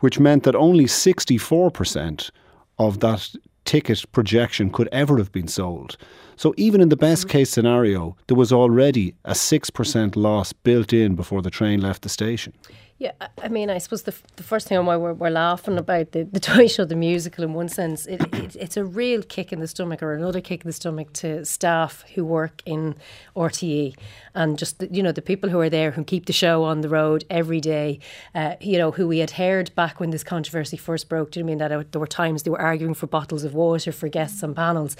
which 0.00 0.20
meant 0.20 0.42
that 0.44 0.54
only 0.54 0.84
64% 0.84 2.30
of 2.78 3.00
that 3.00 3.34
ticket 3.64 4.04
projection 4.12 4.70
could 4.70 4.88
ever 4.92 5.18
have 5.18 5.32
been 5.32 5.48
sold. 5.48 5.96
So 6.36 6.54
even 6.56 6.80
in 6.80 6.90
the 6.90 6.96
best 6.96 7.22
mm-hmm. 7.22 7.32
case 7.38 7.50
scenario, 7.50 8.16
there 8.26 8.36
was 8.36 8.52
already 8.52 9.14
a 9.24 9.32
6% 9.32 10.16
loss 10.16 10.52
built 10.52 10.92
in 10.92 11.14
before 11.14 11.42
the 11.42 11.50
train 11.50 11.80
left 11.80 12.02
the 12.02 12.08
station. 12.08 12.52
Yeah, 12.98 13.12
I- 13.42 13.48
mean, 13.48 13.68
I 13.68 13.76
suppose 13.76 14.04
the, 14.04 14.12
f- 14.12 14.22
the 14.36 14.42
first 14.42 14.68
thing 14.68 14.78
on 14.78 14.86
why 14.86 14.96
we're, 14.96 15.12
we're 15.12 15.28
laughing 15.28 15.76
about 15.76 16.12
the, 16.12 16.22
the 16.22 16.40
toy 16.52 16.66
show, 16.66 16.86
the 16.86 16.96
musical, 16.96 17.44
in 17.44 17.52
one 17.52 17.68
sense, 17.68 18.06
it, 18.06 18.22
it, 18.34 18.56
it's 18.56 18.78
a 18.78 18.86
real 18.86 19.22
kick 19.22 19.52
in 19.52 19.60
the 19.60 19.68
stomach 19.68 20.02
or 20.02 20.14
another 20.14 20.40
kick 20.40 20.62
in 20.62 20.66
the 20.66 20.72
stomach 20.72 21.12
to 21.14 21.44
staff 21.44 22.04
who 22.14 22.24
work 22.24 22.62
in 22.64 22.94
RTE 23.36 23.94
and 24.34 24.58
just, 24.58 24.78
the, 24.78 24.88
you 24.90 25.02
know, 25.02 25.12
the 25.12 25.20
people 25.20 25.50
who 25.50 25.60
are 25.60 25.68
there 25.68 25.90
who 25.90 26.04
keep 26.04 26.24
the 26.24 26.32
show 26.32 26.64
on 26.64 26.80
the 26.80 26.88
road 26.88 27.24
every 27.28 27.60
day, 27.60 28.00
uh, 28.34 28.54
you 28.62 28.78
know, 28.78 28.92
who 28.92 29.06
we 29.06 29.18
had 29.18 29.32
heard 29.32 29.74
back 29.74 30.00
when 30.00 30.08
this 30.08 30.24
controversy 30.24 30.78
first 30.78 31.10
broke. 31.10 31.32
Do 31.32 31.40
you 31.40 31.44
I 31.44 31.48
mean 31.48 31.58
that 31.58 31.92
there 31.92 32.00
were 32.00 32.06
times 32.06 32.44
they 32.44 32.50
were 32.50 32.60
arguing 32.60 32.94
for 32.94 33.06
bottles 33.06 33.44
of 33.44 33.52
water 33.52 33.92
for 33.92 34.08
guests 34.08 34.42
on 34.42 34.54
panels? 34.54 34.96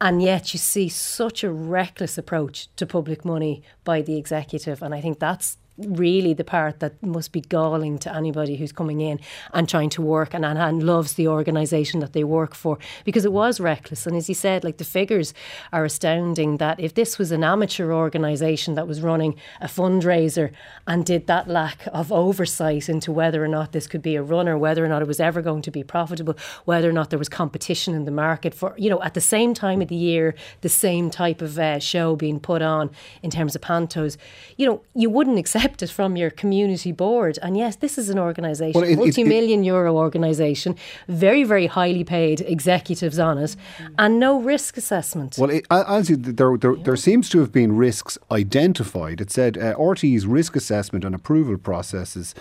And 0.00 0.22
yet 0.22 0.54
you 0.54 0.58
see 0.58 0.88
such 0.88 1.44
a 1.44 1.50
reckless 1.50 2.16
approach 2.16 2.74
to 2.76 2.86
public 2.86 3.22
money 3.24 3.62
by 3.84 4.00
the 4.00 4.16
executive. 4.16 4.80
And 4.80 4.94
I 4.94 5.02
think 5.02 5.18
that's 5.18 5.58
really 5.78 6.34
the 6.34 6.44
part 6.44 6.80
that 6.80 7.00
must 7.02 7.32
be 7.32 7.40
galling 7.40 7.98
to 7.98 8.14
anybody 8.14 8.56
who's 8.56 8.72
coming 8.72 9.00
in 9.00 9.20
and 9.54 9.68
trying 9.68 9.90
to 9.90 10.02
work 10.02 10.34
and, 10.34 10.44
and, 10.44 10.58
and 10.58 10.82
loves 10.82 11.14
the 11.14 11.28
organisation 11.28 12.00
that 12.00 12.12
they 12.12 12.24
work 12.24 12.54
for 12.54 12.78
because 13.04 13.24
it 13.24 13.32
was 13.32 13.60
reckless. 13.60 14.06
And 14.06 14.16
as 14.16 14.28
you 14.28 14.34
said, 14.34 14.64
like 14.64 14.78
the 14.78 14.84
figures 14.84 15.34
are 15.72 15.84
astounding 15.84 16.56
that 16.56 16.80
if 16.80 16.94
this 16.94 17.18
was 17.18 17.30
an 17.32 17.44
amateur 17.44 17.92
organisation 17.92 18.74
that 18.74 18.88
was 18.88 19.00
running 19.00 19.36
a 19.60 19.66
fundraiser 19.66 20.50
and 20.86 21.04
did 21.04 21.26
that 21.26 21.48
lack 21.48 21.86
of 21.92 22.10
oversight 22.10 22.88
into 22.88 23.12
whether 23.12 23.44
or 23.44 23.48
not 23.48 23.72
this 23.72 23.86
could 23.86 24.02
be 24.02 24.16
a 24.16 24.22
runner, 24.22 24.58
whether 24.58 24.84
or 24.84 24.88
not 24.88 25.02
it 25.02 25.08
was 25.08 25.20
ever 25.20 25.42
going 25.42 25.62
to 25.62 25.70
be 25.70 25.82
profitable, 25.82 26.36
whether 26.64 26.88
or 26.88 26.92
not 26.92 27.10
there 27.10 27.18
was 27.18 27.28
competition 27.28 27.94
in 27.94 28.04
the 28.04 28.10
market 28.10 28.54
for, 28.54 28.74
you 28.76 28.90
know, 28.90 29.02
at 29.02 29.14
the 29.14 29.20
same 29.20 29.54
time 29.54 29.80
of 29.80 29.88
the 29.88 29.96
year, 29.96 30.34
the 30.60 30.68
same 30.68 31.10
type 31.10 31.42
of 31.42 31.58
uh, 31.58 31.78
show 31.78 32.16
being 32.16 32.40
put 32.40 32.62
on 32.62 32.90
in 33.22 33.30
terms 33.30 33.54
of 33.54 33.62
pantos, 33.62 34.16
you 34.56 34.66
know, 34.66 34.82
you 34.94 35.10
wouldn't 35.10 35.38
accept 35.38 35.67
it 35.82 35.90
from 35.90 36.16
your 36.16 36.30
community 36.30 36.92
board. 36.92 37.38
And 37.42 37.56
yes, 37.56 37.76
this 37.76 37.98
is 37.98 38.08
an 38.08 38.18
organisation, 38.18 38.80
Well, 38.80 38.88
it- 38.88 38.94
it- 38.94 38.98
multi 38.98 39.24
million 39.24 39.64
euro 39.64 39.96
organisation, 39.96 40.74
very, 41.08 41.44
very 41.44 41.66
highly 41.66 42.04
paid 42.04 42.40
executives 42.40 43.18
on 43.18 43.38
it, 43.38 43.56
and 43.98 44.18
no 44.18 44.40
risk 44.40 44.76
assessment. 44.76 45.36
Well, 45.38 45.50
it, 45.50 45.66
as 45.70 46.08
you, 46.10 46.16
there, 46.16 46.56
there, 46.56 46.74
there 46.76 46.96
seems 46.96 47.28
to 47.30 47.38
have 47.40 47.52
been 47.52 47.76
risks 47.76 48.18
identified. 48.30 49.20
It 49.20 49.30
said 49.30 49.56
uh, 49.58 49.74
RTE's 49.76 50.26
risk 50.26 50.56
assessment 50.56 51.04
and 51.04 51.14
approval 51.14 51.58
processes. 51.58 52.34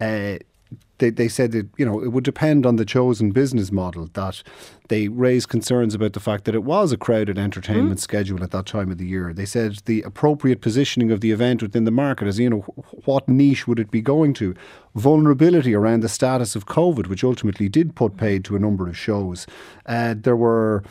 Uh, 0.00 0.36
they, 1.02 1.10
they 1.10 1.28
said 1.28 1.50
that 1.52 1.68
you 1.76 1.84
know 1.84 2.02
it 2.02 2.12
would 2.12 2.24
depend 2.24 2.64
on 2.64 2.76
the 2.76 2.84
chosen 2.84 3.32
business 3.32 3.72
model. 3.72 4.08
That 4.12 4.42
they 4.88 5.08
raised 5.08 5.48
concerns 5.48 5.94
about 5.94 6.12
the 6.12 6.20
fact 6.20 6.44
that 6.44 6.54
it 6.54 6.62
was 6.62 6.92
a 6.92 6.96
crowded 6.96 7.38
entertainment 7.38 7.98
schedule 8.00 8.42
at 8.42 8.52
that 8.52 8.66
time 8.66 8.90
of 8.90 8.98
the 8.98 9.06
year. 9.06 9.32
They 9.32 9.44
said 9.44 9.78
the 9.86 10.02
appropriate 10.02 10.60
positioning 10.60 11.10
of 11.10 11.20
the 11.20 11.32
event 11.32 11.60
within 11.60 11.84
the 11.84 11.90
market, 11.90 12.28
as 12.28 12.38
you 12.38 12.48
know, 12.48 12.60
what 13.04 13.28
niche 13.28 13.66
would 13.66 13.80
it 13.80 13.90
be 13.90 14.00
going 14.00 14.32
to? 14.34 14.54
Vulnerability 14.94 15.74
around 15.74 16.00
the 16.00 16.08
status 16.08 16.54
of 16.54 16.66
COVID, 16.66 17.08
which 17.08 17.24
ultimately 17.24 17.68
did 17.68 17.96
put 17.96 18.16
paid 18.16 18.44
to 18.44 18.56
a 18.56 18.60
number 18.60 18.88
of 18.88 18.96
shows. 18.96 19.46
Uh, 19.86 20.14
there 20.16 20.36
were 20.36 20.84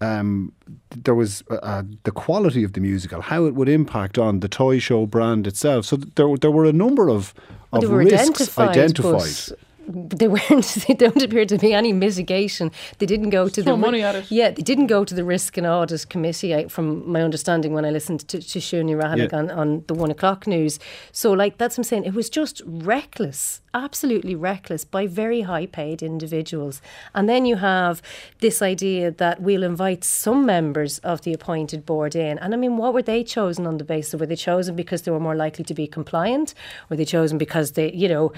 um, 0.00 0.52
there 0.90 1.14
was 1.14 1.42
uh, 1.50 1.54
uh, 1.56 1.82
the 2.02 2.10
quality 2.10 2.64
of 2.64 2.72
the 2.72 2.80
musical, 2.80 3.20
how 3.20 3.46
it 3.46 3.54
would 3.54 3.68
impact 3.68 4.18
on 4.18 4.40
the 4.40 4.48
toy 4.48 4.78
show 4.78 5.06
brand 5.06 5.46
itself. 5.46 5.86
So 5.86 5.96
there, 5.96 6.36
there 6.36 6.50
were 6.50 6.64
a 6.64 6.72
number 6.72 7.08
of, 7.08 7.34
of 7.72 7.88
risks 7.90 8.58
identified, 8.58 8.68
identified. 8.70 9.58
But 9.86 10.18
they 10.18 10.28
weren't. 10.28 10.64
They 10.88 10.94
don't 10.94 11.22
appear 11.22 11.46
to 11.46 11.58
be 11.58 11.72
any 11.72 11.92
mitigation. 11.92 12.70
They 12.98 13.06
didn't 13.06 13.30
go 13.30 13.48
to 13.48 13.62
the 13.62 13.70
throw 13.70 13.76
money 13.76 14.02
at 14.02 14.14
it. 14.14 14.30
Yeah, 14.30 14.50
they 14.50 14.62
didn't 14.62 14.86
go 14.88 15.04
to 15.04 15.14
the 15.14 15.24
risk 15.24 15.56
and 15.56 15.66
audit 15.66 16.08
committee. 16.08 16.54
I, 16.54 16.68
from 16.68 17.10
my 17.10 17.22
understanding, 17.22 17.72
when 17.72 17.84
I 17.84 17.90
listened 17.90 18.26
to, 18.28 18.40
to 18.40 18.58
Siún 18.58 18.84
Ní 18.86 18.96
Raghallaigh 19.00 19.30
Yeah. 19.30 19.38
on, 19.38 19.50
on 19.50 19.84
the 19.86 19.94
one 19.94 20.10
o'clock 20.10 20.46
news, 20.46 20.78
so 21.12 21.32
like 21.32 21.58
that's 21.58 21.74
what 21.76 21.84
I'm 21.86 21.88
saying. 21.88 22.04
It 22.04 22.14
was 22.14 22.28
just 22.30 22.62
reckless, 22.66 23.60
absolutely 23.72 24.34
reckless 24.34 24.84
by 24.84 25.06
very 25.06 25.42
high 25.42 25.66
paid 25.66 26.02
individuals. 26.02 26.80
And 27.14 27.28
then 27.28 27.44
you 27.46 27.56
have 27.56 28.00
this 28.40 28.60
idea 28.62 29.10
that 29.10 29.40
we'll 29.40 29.62
invite 29.62 30.04
some 30.04 30.44
members 30.46 30.98
of 31.00 31.22
the 31.22 31.32
appointed 31.32 31.84
board 31.86 32.14
in. 32.16 32.38
And 32.38 32.54
I 32.54 32.56
mean, 32.56 32.76
what 32.76 32.94
were 32.94 33.02
they 33.02 33.22
chosen 33.24 33.66
on 33.66 33.78
the 33.78 33.84
basis? 33.84 34.14
of? 34.14 34.20
Were 34.20 34.26
they 34.26 34.36
chosen 34.36 34.76
because 34.76 35.02
they 35.02 35.10
were 35.10 35.20
more 35.20 35.36
likely 35.36 35.64
to 35.64 35.74
be 35.74 35.86
compliant? 35.86 36.54
Were 36.88 36.96
they 36.96 37.04
chosen 37.04 37.38
because 37.38 37.72
they, 37.72 37.92
you 37.92 38.08
know? 38.08 38.32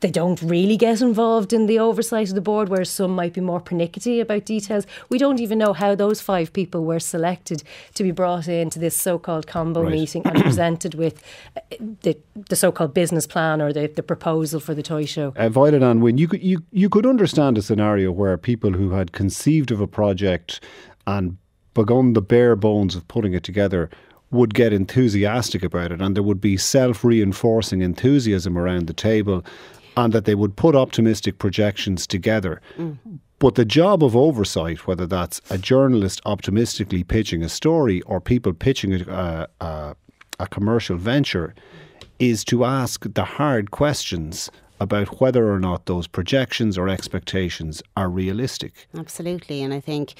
They 0.00 0.10
don't 0.10 0.40
really 0.40 0.76
get 0.76 1.00
involved 1.02 1.52
in 1.52 1.66
the 1.66 1.78
oversight 1.78 2.28
of 2.30 2.34
the 2.34 2.40
board, 2.40 2.68
whereas 2.68 2.88
some 2.88 3.14
might 3.14 3.34
be 3.34 3.40
more 3.40 3.60
pernickety 3.60 4.20
about 4.20 4.46
details. 4.46 4.86
We 5.10 5.18
don't 5.18 5.40
even 5.40 5.58
know 5.58 5.72
how 5.74 5.94
those 5.94 6.20
five 6.22 6.52
people 6.52 6.84
were 6.84 7.00
selected 7.00 7.62
to 7.94 8.02
be 8.02 8.10
brought 8.10 8.48
into 8.48 8.78
this 8.78 8.96
so-called 8.96 9.46
combo 9.46 9.82
Right. 9.82 9.92
meeting 9.92 10.22
and 10.26 10.42
presented 10.42 10.94
with 10.94 11.22
uh, 11.56 11.60
the, 12.02 12.16
the 12.48 12.56
so-called 12.56 12.94
business 12.94 13.26
plan 13.26 13.60
or 13.60 13.72
the, 13.72 13.88
the 13.88 14.02
proposal 14.02 14.58
for 14.60 14.74
the 14.74 14.82
toy 14.82 15.04
show. 15.04 15.34
Uh, 15.36 15.48
Violet-Anne 15.48 16.00
Wynne, 16.00 16.18
you 16.18 16.28
could 16.28 16.42
you 16.42 16.62
you 16.72 16.88
could 16.88 17.06
understand 17.06 17.58
a 17.58 17.62
scenario 17.62 18.10
where 18.10 18.36
people 18.38 18.72
who 18.72 18.90
had 18.90 19.12
conceived 19.12 19.70
of 19.70 19.80
a 19.80 19.86
project 19.86 20.60
and 21.06 21.36
begun 21.74 22.14
the 22.14 22.22
bare 22.22 22.56
bones 22.56 22.96
of 22.96 23.06
putting 23.08 23.34
it 23.34 23.44
together 23.44 23.90
would 24.30 24.54
get 24.54 24.72
enthusiastic 24.72 25.62
about 25.62 25.90
it, 25.92 26.00
and 26.00 26.14
there 26.14 26.22
would 26.22 26.40
be 26.40 26.56
self-reinforcing 26.56 27.82
enthusiasm 27.82 28.56
around 28.56 28.86
the 28.86 28.92
table, 28.92 29.44
and 30.04 30.12
that 30.12 30.24
they 30.24 30.34
would 30.34 30.56
put 30.56 30.74
optimistic 30.74 31.38
projections 31.38 32.06
together. 32.06 32.60
But 33.38 33.54
the 33.54 33.64
job 33.64 34.04
of 34.04 34.14
oversight, 34.14 34.86
whether 34.86 35.06
that's 35.06 35.40
a 35.50 35.56
journalist 35.56 36.20
optimistically 36.26 37.04
pitching 37.04 37.42
a 37.42 37.48
story 37.48 38.02
or 38.02 38.20
people 38.20 38.52
pitching 38.52 38.92
a, 38.94 39.46
a, 39.60 39.64
a, 39.64 39.96
a 40.38 40.46
commercial 40.46 40.96
venture, 40.96 41.54
is 42.18 42.44
to 42.44 42.64
ask 42.64 43.06
the 43.14 43.24
hard 43.24 43.70
questions 43.70 44.50
about 44.80 45.20
whether 45.20 45.52
or 45.52 45.60
not 45.60 45.86
those 45.86 46.06
projections 46.06 46.78
or 46.78 46.88
expectations 46.88 47.82
are 47.96 48.08
realistic. 48.08 48.88
Absolutely. 48.96 49.62
And 49.62 49.74
I 49.74 49.80
think, 49.80 50.14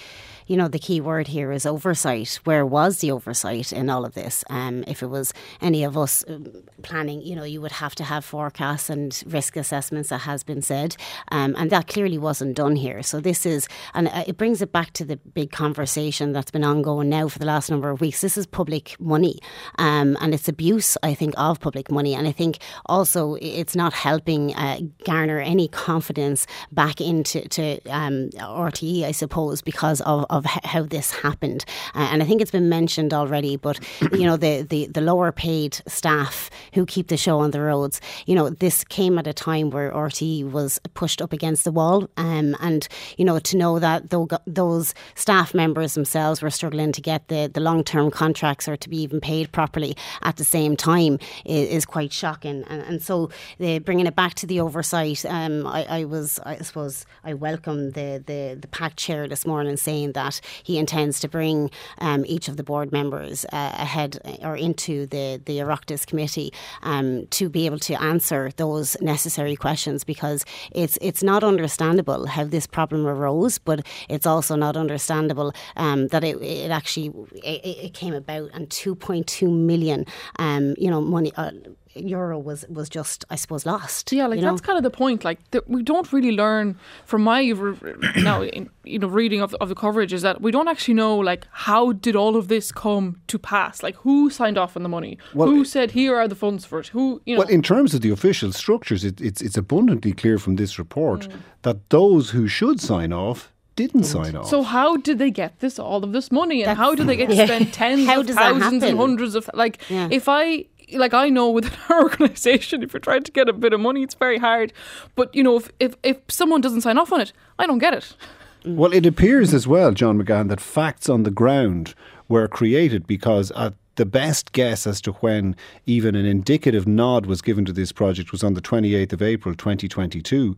you 0.46 0.56
know, 0.56 0.68
the 0.68 0.78
key 0.78 1.00
word 1.00 1.28
here 1.28 1.50
is 1.50 1.64
oversight. 1.64 2.38
Where 2.44 2.66
was 2.66 2.98
the 2.98 3.10
oversight 3.10 3.72
in 3.72 3.88
all 3.88 4.04
of 4.04 4.14
this? 4.14 4.44
Um, 4.50 4.84
if 4.86 5.02
it 5.02 5.06
was 5.06 5.32
any 5.62 5.82
of 5.82 5.96
us 5.96 6.24
um, 6.28 6.46
planning, 6.82 7.22
you 7.22 7.34
know, 7.34 7.44
you 7.44 7.60
would 7.60 7.72
have 7.72 7.94
to 7.96 8.04
have 8.04 8.24
forecasts 8.24 8.90
and 8.90 9.22
risk 9.26 9.56
assessments, 9.56 10.10
that 10.10 10.18
has 10.18 10.42
been 10.42 10.60
said. 10.60 10.96
Um, 11.32 11.54
and 11.56 11.70
that 11.70 11.86
clearly 11.86 12.18
wasn't 12.18 12.54
done 12.56 12.76
here. 12.76 13.02
So 13.02 13.20
this 13.20 13.46
is, 13.46 13.66
and 13.94 14.08
uh, 14.08 14.24
it 14.26 14.36
brings 14.36 14.60
it 14.60 14.72
back 14.72 14.92
to 14.94 15.04
the 15.04 15.16
big 15.16 15.52
conversation 15.52 16.32
that's 16.32 16.50
been 16.50 16.64
ongoing 16.64 17.08
now 17.08 17.28
for 17.28 17.38
the 17.38 17.46
last 17.46 17.70
number 17.70 17.88
of 17.88 18.00
weeks. 18.00 18.20
This 18.20 18.36
is 18.36 18.46
public 18.46 19.00
money 19.00 19.38
um, 19.78 20.18
and 20.20 20.34
it's 20.34 20.48
abuse, 20.48 20.98
I 21.02 21.14
think, 21.14 21.34
of 21.38 21.60
public 21.60 21.90
money. 21.90 22.14
And 22.14 22.28
I 22.28 22.32
think 22.32 22.58
also 22.86 23.36
it's 23.40 23.74
not 23.74 23.94
helping 23.94 24.49
uh, 24.54 24.80
garner 25.04 25.40
any 25.40 25.68
confidence 25.68 26.46
back 26.72 27.00
into 27.00 27.48
to, 27.48 27.80
um, 27.90 28.30
RTE, 28.30 29.04
I 29.04 29.12
suppose, 29.12 29.62
because 29.62 30.00
of, 30.02 30.26
of 30.30 30.44
how 30.44 30.82
this 30.82 31.10
happened. 31.10 31.64
Uh, 31.94 32.08
and 32.10 32.22
I 32.22 32.26
think 32.26 32.40
it's 32.40 32.50
been 32.50 32.68
mentioned 32.68 33.12
already, 33.14 33.56
but 33.56 33.78
you 34.12 34.26
know 34.26 34.36
the, 34.36 34.62
the 34.62 34.86
the 34.86 35.00
lower 35.00 35.32
paid 35.32 35.80
staff 35.86 36.50
who 36.74 36.86
keep 36.86 37.08
the 37.08 37.16
show 37.16 37.40
on 37.40 37.50
the 37.50 37.60
roads. 37.60 38.00
You 38.26 38.34
know 38.34 38.50
this 38.50 38.84
came 38.84 39.18
at 39.18 39.26
a 39.26 39.32
time 39.32 39.70
where 39.70 39.90
RTE 39.92 40.50
was 40.50 40.80
pushed 40.94 41.22
up 41.22 41.32
against 41.32 41.64
the 41.64 41.72
wall, 41.72 42.08
um, 42.16 42.56
and 42.60 42.86
you 43.16 43.24
know 43.24 43.38
to 43.38 43.56
know 43.56 43.78
that 43.78 44.10
those 44.46 44.94
staff 45.14 45.54
members 45.54 45.94
themselves 45.94 46.42
were 46.42 46.50
struggling 46.50 46.92
to 46.92 47.00
get 47.00 47.28
the, 47.28 47.50
the 47.52 47.60
long 47.60 47.84
term 47.84 48.10
contracts 48.10 48.68
or 48.68 48.76
to 48.76 48.88
be 48.88 48.98
even 49.02 49.20
paid 49.20 49.52
properly 49.52 49.96
at 50.22 50.36
the 50.36 50.44
same 50.44 50.76
time 50.76 51.18
is, 51.44 51.68
is 51.68 51.84
quite 51.86 52.12
shocking. 52.12 52.64
And, 52.68 52.82
and 52.82 53.02
so 53.02 53.30
the, 53.58 53.78
bringing 53.78 54.06
it 54.06 54.16
back 54.16 54.34
to 54.40 54.46
the 54.46 54.60
oversight, 54.60 55.24
um, 55.26 55.66
I, 55.66 55.84
I 55.84 56.04
was 56.04 56.40
I 56.44 56.56
suppose 56.58 57.04
I 57.24 57.34
welcome 57.34 57.90
the 57.90 58.22
the 58.26 58.56
the 58.58 58.68
PAC 58.68 58.96
chair 58.96 59.28
this 59.28 59.46
morning 59.46 59.76
saying 59.76 60.12
that 60.12 60.40
he 60.62 60.78
intends 60.78 61.20
to 61.20 61.28
bring 61.28 61.70
um, 61.98 62.24
each 62.26 62.48
of 62.48 62.56
the 62.56 62.62
board 62.62 62.90
members 62.90 63.44
uh, 63.52 63.72
ahead 63.74 64.18
or 64.42 64.56
into 64.56 65.06
the 65.06 65.40
the 65.44 65.58
Oireachtas 65.58 66.06
committee 66.06 66.52
um, 66.82 67.26
to 67.26 67.50
be 67.50 67.66
able 67.66 67.78
to 67.80 67.94
answer 68.02 68.50
those 68.56 68.96
necessary 69.02 69.56
questions 69.56 70.04
because 70.04 70.44
it's 70.72 70.98
it's 71.02 71.22
not 71.22 71.44
understandable 71.44 72.26
how 72.26 72.44
this 72.44 72.66
problem 72.66 73.06
arose, 73.06 73.58
but 73.58 73.86
it's 74.08 74.26
also 74.26 74.56
not 74.56 74.74
understandable 74.76 75.52
um, 75.76 76.08
that 76.08 76.24
it, 76.24 76.40
it 76.42 76.70
actually 76.70 77.08
it, 77.44 77.60
it 77.86 77.94
came 77.94 78.14
about 78.14 78.50
and 78.54 78.70
2.2 78.70 79.52
million 79.52 80.06
um, 80.38 80.74
you 80.78 80.90
know 80.90 81.02
money. 81.02 81.30
Uh, 81.36 81.50
euro 81.94 82.38
was 82.38 82.64
was 82.68 82.88
just 82.88 83.24
I 83.30 83.36
suppose 83.36 83.66
lost. 83.66 84.12
Yeah, 84.12 84.26
like 84.26 84.38
you 84.38 84.44
know? 84.44 84.50
that's 84.50 84.60
kind 84.60 84.76
of 84.76 84.82
the 84.82 84.90
point. 84.90 85.24
Like 85.24 85.38
that 85.50 85.68
we 85.68 85.82
don't 85.82 86.12
really 86.12 86.32
learn 86.32 86.78
from 87.04 87.22
my 87.22 87.48
re- 87.48 87.76
now 88.16 88.42
in, 88.42 88.70
you 88.84 88.98
know 88.98 89.08
reading 89.08 89.40
of, 89.40 89.54
of 89.54 89.68
the 89.68 89.74
coverage 89.74 90.12
is 90.12 90.22
that 90.22 90.40
we 90.40 90.50
don't 90.50 90.68
actually 90.68 90.94
know 90.94 91.16
like 91.16 91.46
how 91.50 91.92
did 91.92 92.14
all 92.16 92.36
of 92.36 92.48
this 92.48 92.70
come 92.72 93.20
to 93.26 93.38
pass? 93.38 93.82
Like 93.82 93.96
who 93.96 94.30
signed 94.30 94.58
off 94.58 94.76
on 94.76 94.82
the 94.82 94.88
money? 94.88 95.18
Well, 95.34 95.48
who 95.48 95.64
said 95.64 95.90
here 95.92 96.16
are 96.16 96.28
the 96.28 96.34
funds 96.36 96.64
for 96.64 96.80
it? 96.80 96.88
Who 96.88 97.20
you 97.26 97.34
know? 97.34 97.40
Well, 97.40 97.48
in 97.48 97.62
terms 97.62 97.94
of 97.94 98.00
the 98.00 98.10
official 98.10 98.52
structures, 98.52 99.04
it, 99.04 99.20
it's 99.20 99.42
it's 99.42 99.56
abundantly 99.56 100.12
clear 100.12 100.38
from 100.38 100.56
this 100.56 100.78
report 100.78 101.28
mm. 101.28 101.32
that 101.62 101.90
those 101.90 102.30
who 102.30 102.46
should 102.46 102.80
sign 102.80 103.12
off 103.12 103.52
didn't 103.76 104.04
sign 104.04 104.36
off. 104.36 104.46
so 104.46 104.62
how 104.62 104.96
did 104.96 105.18
they 105.18 105.30
get 105.30 105.58
this 105.60 105.78
all 105.78 106.04
of 106.04 106.12
this 106.12 106.30
money 106.30 106.62
and 106.62 106.68
That's- 106.68 106.84
how 106.84 106.94
do 106.94 107.04
they 107.04 107.16
get 107.16 107.30
to 107.30 107.34
Yeah. 107.40 107.46
spend 107.46 107.72
tens 107.72 108.06
How 108.06 108.20
of 108.20 108.28
thousands 108.28 108.82
and 108.82 108.98
hundreds 108.98 109.34
of 109.34 109.48
like 109.54 109.80
Yeah. 109.88 110.08
if 110.10 110.28
I 110.28 110.66
like 110.92 111.14
I 111.14 111.28
know 111.28 111.50
within 111.50 111.78
our 111.88 112.02
organization 112.02 112.82
if 112.82 112.92
you're 112.92 113.00
trying 113.00 113.22
to 113.24 113.32
get 113.32 113.48
a 113.48 113.52
bit 113.52 113.72
of 113.72 113.80
money 113.80 114.02
it's 114.02 114.14
very 114.14 114.38
hard 114.38 114.72
but 115.14 115.34
you 115.34 115.42
know 115.42 115.56
if 115.56 115.70
if, 115.80 115.94
if 116.02 116.18
someone 116.28 116.60
doesn't 116.60 116.82
sign 116.82 116.98
off 116.98 117.12
on 117.12 117.20
it 117.20 117.32
I 117.58 117.66
don't 117.66 117.78
get 117.78 117.94
it 117.94 118.14
Well, 118.64 118.92
it 118.92 119.06
appears 119.06 119.54
as 119.54 119.66
well, 119.66 119.92
John 119.92 120.22
McGahon, 120.22 120.48
that 120.50 120.60
facts 120.60 121.08
on 121.08 121.22
the 121.22 121.30
ground 121.30 121.94
were 122.28 122.46
created 122.46 123.06
because 123.06 123.50
at 123.52 123.72
the 123.96 124.04
best 124.04 124.52
guess 124.52 124.86
as 124.86 125.00
to 125.02 125.12
when 125.12 125.56
even 125.86 126.14
an 126.14 126.26
indicative 126.26 126.86
nod 126.86 127.24
was 127.26 127.40
given 127.40 127.64
to 127.64 127.72
this 127.72 127.90
project 127.90 128.32
was 128.32 128.44
on 128.44 128.54
the 128.54 128.60
28th 128.60 129.14
of 129.14 129.22
April 129.22 129.54
2022. 129.54 130.56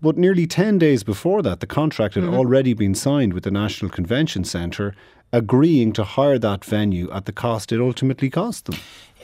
But 0.00 0.16
nearly 0.16 0.46
10 0.46 0.78
days 0.78 1.04
before 1.04 1.42
that, 1.42 1.60
the 1.60 1.66
contract 1.66 2.14
had 2.14 2.24
mm-hmm. 2.24 2.34
already 2.34 2.74
been 2.74 2.94
signed 2.94 3.32
with 3.32 3.44
the 3.44 3.50
National 3.50 3.90
Convention 3.90 4.44
Centre, 4.44 4.94
agreeing 5.32 5.92
to 5.92 6.04
hire 6.04 6.38
that 6.38 6.64
venue 6.64 7.10
at 7.12 7.24
the 7.24 7.32
cost 7.32 7.72
it 7.72 7.80
ultimately 7.80 8.30
cost 8.30 8.66
them. 8.66 8.78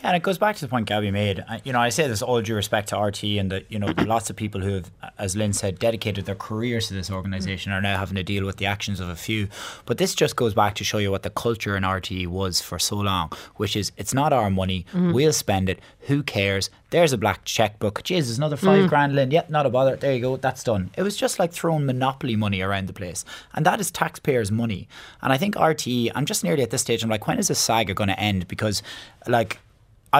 Yeah, 0.04 0.10
and 0.10 0.16
it 0.18 0.22
goes 0.22 0.36
back 0.36 0.54
to 0.56 0.60
the 0.60 0.68
point 0.68 0.86
Gabby 0.86 1.10
made. 1.10 1.42
I- 1.48 1.62
You 1.64 1.72
know, 1.72 1.80
I 1.80 1.88
say 1.88 2.06
this 2.06 2.20
all 2.20 2.42
due 2.42 2.54
respect 2.54 2.90
to 2.90 2.98
RT 2.98 3.38
and 3.38 3.50
the 3.50 3.64
you 3.70 3.78
know 3.78 3.94
lots 4.04 4.28
of 4.28 4.36
people 4.36 4.60
who 4.60 4.74
have, 4.74 4.90
as 5.18 5.34
Lynn 5.34 5.54
said, 5.54 5.78
dedicated 5.78 6.26
their 6.26 6.34
careers 6.34 6.88
to 6.88 6.94
this 6.94 7.10
organisation 7.10 7.72
are 7.72 7.80
now 7.80 7.96
having 7.96 8.16
to 8.16 8.22
deal 8.22 8.44
with 8.44 8.56
the 8.56 8.66
actions 8.66 9.00
of 9.00 9.08
a 9.08 9.16
few. 9.16 9.48
But 9.86 9.96
this 9.96 10.14
just 10.14 10.36
goes 10.36 10.52
back 10.52 10.74
to 10.74 10.84
show 10.84 10.98
you 10.98 11.10
what 11.10 11.22
the 11.22 11.30
culture 11.30 11.74
in 11.74 11.86
RT 11.86 12.26
was 12.26 12.60
for 12.60 12.78
so 12.78 12.96
long, 12.96 13.32
which 13.56 13.76
is 13.76 13.92
it's 13.96 14.12
not 14.12 14.30
our 14.30 14.50
money, 14.50 14.84
mm-hmm. 14.92 15.12
we'll 15.12 15.32
spend 15.32 15.70
it. 15.70 15.80
Who 16.00 16.22
cares? 16.22 16.68
There's 16.90 17.14
a 17.14 17.18
black 17.18 17.46
checkbook. 17.46 18.02
Jeez, 18.02 18.26
there's 18.26 18.36
another 18.36 18.58
five 18.58 18.84
mm. 18.84 18.88
grand, 18.90 19.14
Lynn. 19.14 19.30
Yep, 19.30 19.48
not 19.48 19.64
a 19.64 19.70
bother. 19.70 19.96
There 19.96 20.12
you 20.12 20.20
go. 20.20 20.36
That's 20.36 20.62
done. 20.62 20.90
It 20.98 21.02
was 21.02 21.16
just 21.16 21.38
like 21.38 21.50
throwing 21.50 21.86
monopoly 21.86 22.36
money 22.36 22.60
around 22.60 22.88
the 22.88 22.92
place, 22.92 23.24
and 23.54 23.64
that 23.64 23.80
is 23.80 23.90
taxpayers' 23.90 24.52
money. 24.52 24.86
And 25.22 25.32
I 25.32 25.38
think 25.38 25.58
RT, 25.58 25.88
I'm 26.14 26.26
just 26.26 26.44
nearly 26.44 26.62
at 26.62 26.70
this 26.70 26.82
stage. 26.82 27.02
I'm 27.02 27.08
like, 27.08 27.26
when 27.26 27.38
is 27.38 27.48
this 27.48 27.58
saga 27.58 27.94
going 27.94 28.08
to 28.08 28.20
end? 28.20 28.48
Because, 28.48 28.82
like. 29.26 29.60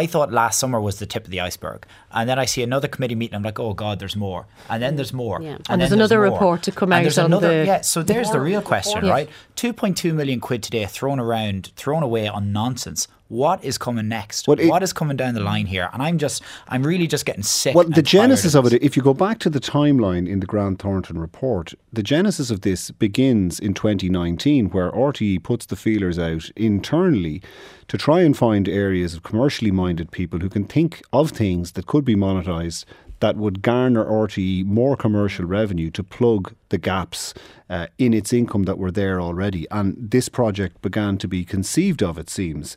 I 0.01 0.07
thought 0.07 0.33
last 0.33 0.59
summer 0.59 0.81
was 0.81 0.99
the 0.99 1.07
tip 1.07 1.25
of 1.25 1.31
the 1.31 1.41
iceberg, 1.41 1.87
and 2.11 2.29
then 2.29 2.39
I 2.39 2.47
see 2.47 2.63
another 2.65 2.89
committee 2.89 3.15
meeting. 3.15 3.37
I'm 3.37 3.43
like, 3.45 3.61
oh 3.61 3.75
god, 3.75 4.01
there's 4.01 4.17
more, 4.17 4.47
and 4.69 4.83
then 4.83 4.97
there's 4.97 5.13
more, 5.13 5.41
Yeah. 5.41 5.59
And 5.69 5.81
there's 5.81 5.91
then 5.91 6.01
another 6.01 6.19
report 6.21 6.63
to 6.65 6.73
come 6.73 6.91
And 6.93 6.99
out 6.99 7.03
there's 7.05 7.19
on 7.19 7.27
another, 7.27 7.61
the- 7.61 7.67
yeah. 7.67 7.81
So 7.83 8.03
there's 8.03 8.31
the 8.31 8.41
real 8.41 8.61
question, 8.63 9.07
right? 9.07 9.29
2.2 9.57 10.13
million 10.15 10.41
quid 10.41 10.63
today 10.65 10.85
thrown 10.87 11.21
around, 11.21 11.71
thrown 11.77 12.03
away 12.03 12.27
on 12.27 12.53
nonsense. 12.53 13.07
What 13.29 13.65
is 13.65 13.79
coming 13.79 14.09
next? 14.09 14.47
Well, 14.47 14.61
it- 14.61 14.69
what 14.69 14.83
is 14.83 14.93
coming 14.93 15.17
down 15.17 15.35
the 15.35 15.41
line 15.41 15.67
here? 15.67 15.89
And 15.93 16.03
I'm 16.03 16.19
just, 16.19 16.43
I'm 16.69 16.83
really 16.83 17.07
just 17.07 17.25
getting 17.25 17.43
sick. 17.43 17.75
Well, 17.75 17.89
the 17.89 18.03
genesis 18.03 18.55
of 18.55 18.67
it, 18.67 18.83
if 18.83 18.97
you 18.97 19.03
go 19.03 19.15
back 19.15 19.39
to 19.41 19.51
the 19.51 19.61
timeline 19.61 20.29
in 20.29 20.41
the 20.41 20.47
Grant 20.47 20.79
Thornton 20.81 21.19
report, 21.19 21.73
the 21.93 22.03
genesis 22.03 22.51
of 22.51 22.61
this 22.61 22.91
begins 22.91 23.59
in 23.59 23.73
2019, 23.73 24.71
where 24.71 24.91
RTE 24.93 25.43
puts 25.43 25.67
the 25.67 25.77
feelers 25.77 26.19
out 26.19 26.51
internally 26.55 27.41
to 27.89 27.97
try 27.97 28.21
and 28.21 28.37
find 28.37 28.69
areas 28.69 29.15
of 29.15 29.23
commercially 29.23 29.71
minded 29.71 30.11
people 30.11 30.41
who 30.41 30.49
can 30.51 30.65
think 30.65 31.03
of 31.13 31.31
things 31.31 31.73
that 31.73 31.87
could 31.87 32.05
be 32.05 32.15
monetized 32.15 32.85
that 33.21 33.37
would 33.37 33.63
garner 33.63 34.05
RTE 34.05 34.67
more 34.67 34.97
commercial 34.97 35.47
revenue 35.47 35.91
to 35.93 36.03
plug 36.03 36.55
the 36.69 36.77
gaps 36.77 37.33
uh, 37.71 37.87
in 37.97 38.13
its 38.13 38.35
income 38.35 38.65
that 38.65 38.77
were 38.77 38.91
there 38.91 39.19
already. 39.21 39.67
And 39.71 39.97
this 39.99 40.29
project 40.29 40.83
began 40.83 41.17
to 41.19 41.29
be 41.29 41.43
conceived 41.45 42.03
of, 42.03 42.19
it 42.19 42.29
seems. 42.29 42.77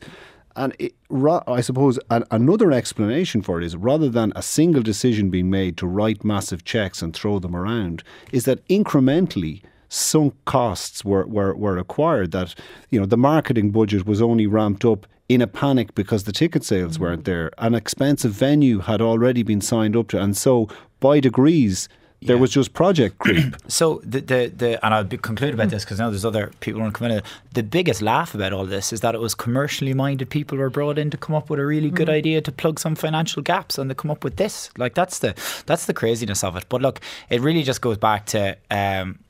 And 0.58 0.74
it, 0.78 0.94
I 1.46 1.60
suppose 1.60 1.98
an, 2.10 2.24
another 2.30 2.72
explanation 2.72 3.42
for 3.42 3.58
it 3.60 3.64
is 3.64 3.76
rather 3.76 4.08
than 4.08 4.32
a 4.34 4.42
single 4.42 4.82
decision 4.82 5.30
being 5.30 5.48
made 5.48 5.76
to 5.78 5.86
write 5.86 6.24
massive 6.24 6.64
checks 6.64 7.00
and 7.00 7.14
throw 7.14 7.38
them 7.38 7.54
around, 7.54 8.02
is 8.32 8.44
that 8.44 8.66
incrementally 8.68 9.62
sunk 9.88 10.34
costs 10.44 11.04
were, 11.04 11.26
were, 11.26 11.54
were 11.54 11.78
acquired. 11.78 12.32
That 12.32 12.54
you 12.90 12.98
know 13.00 13.06
the 13.06 13.16
marketing 13.16 13.70
budget 13.70 14.04
was 14.04 14.20
only 14.20 14.46
ramped 14.46 14.84
up 14.84 15.06
in 15.28 15.40
a 15.40 15.46
panic 15.46 15.94
because 15.94 16.24
the 16.24 16.32
ticket 16.32 16.64
sales 16.64 16.94
Mm-hmm. 16.94 17.02
weren't 17.02 17.24
there. 17.24 17.50
An 17.58 17.74
expensive 17.74 18.32
venue 18.32 18.80
had 18.80 19.00
already 19.00 19.42
been 19.42 19.60
signed 19.60 19.96
up 19.96 20.08
to, 20.08 20.20
and 20.20 20.36
so 20.36 20.68
by 21.00 21.20
degrees 21.20 21.88
There 22.20 22.36
was 22.36 22.50
just 22.50 22.72
project 22.72 23.18
creep. 23.18 23.54
So 23.68 24.00
the 24.02 24.20
the, 24.20 24.52
the 24.54 24.84
and 24.84 24.92
I'll 24.92 25.04
be 25.04 25.18
conclude 25.18 25.54
about 25.54 25.70
this 25.70 25.84
because 25.84 25.98
now 25.98 26.10
there's 26.10 26.24
other 26.24 26.50
people 26.60 26.80
want 26.80 26.94
to 26.94 26.98
come 26.98 27.10
in. 27.10 27.22
The 27.54 27.62
biggest 27.62 28.02
laugh 28.02 28.34
about 28.34 28.52
all 28.52 28.66
this 28.66 28.92
is 28.92 29.00
that 29.02 29.14
it 29.14 29.20
was 29.20 29.34
commercially 29.34 29.94
minded 29.94 30.28
people 30.30 30.58
were 30.58 30.70
brought 30.70 30.98
in 30.98 31.10
to 31.10 31.16
come 31.16 31.36
up 31.36 31.48
with 31.48 31.60
a 31.60 31.66
really 31.66 31.90
good 31.90 32.08
idea 32.08 32.40
to 32.40 32.50
plug 32.50 32.80
some 32.80 32.96
financial 32.96 33.42
gaps, 33.42 33.78
and 33.78 33.88
they 33.88 33.94
come 33.94 34.10
up 34.10 34.24
with 34.24 34.36
this. 34.36 34.70
Like 34.76 34.94
that's 34.94 35.20
the 35.20 35.34
that's 35.66 35.86
the 35.86 35.94
craziness 35.94 36.42
of 36.42 36.56
it. 36.56 36.64
But 36.68 36.82
look, 36.82 37.00
it 37.30 37.40
really 37.40 37.62
just 37.62 37.80
goes 37.80 37.98
back 37.98 38.26
to 38.26 38.56
um, 38.70 39.20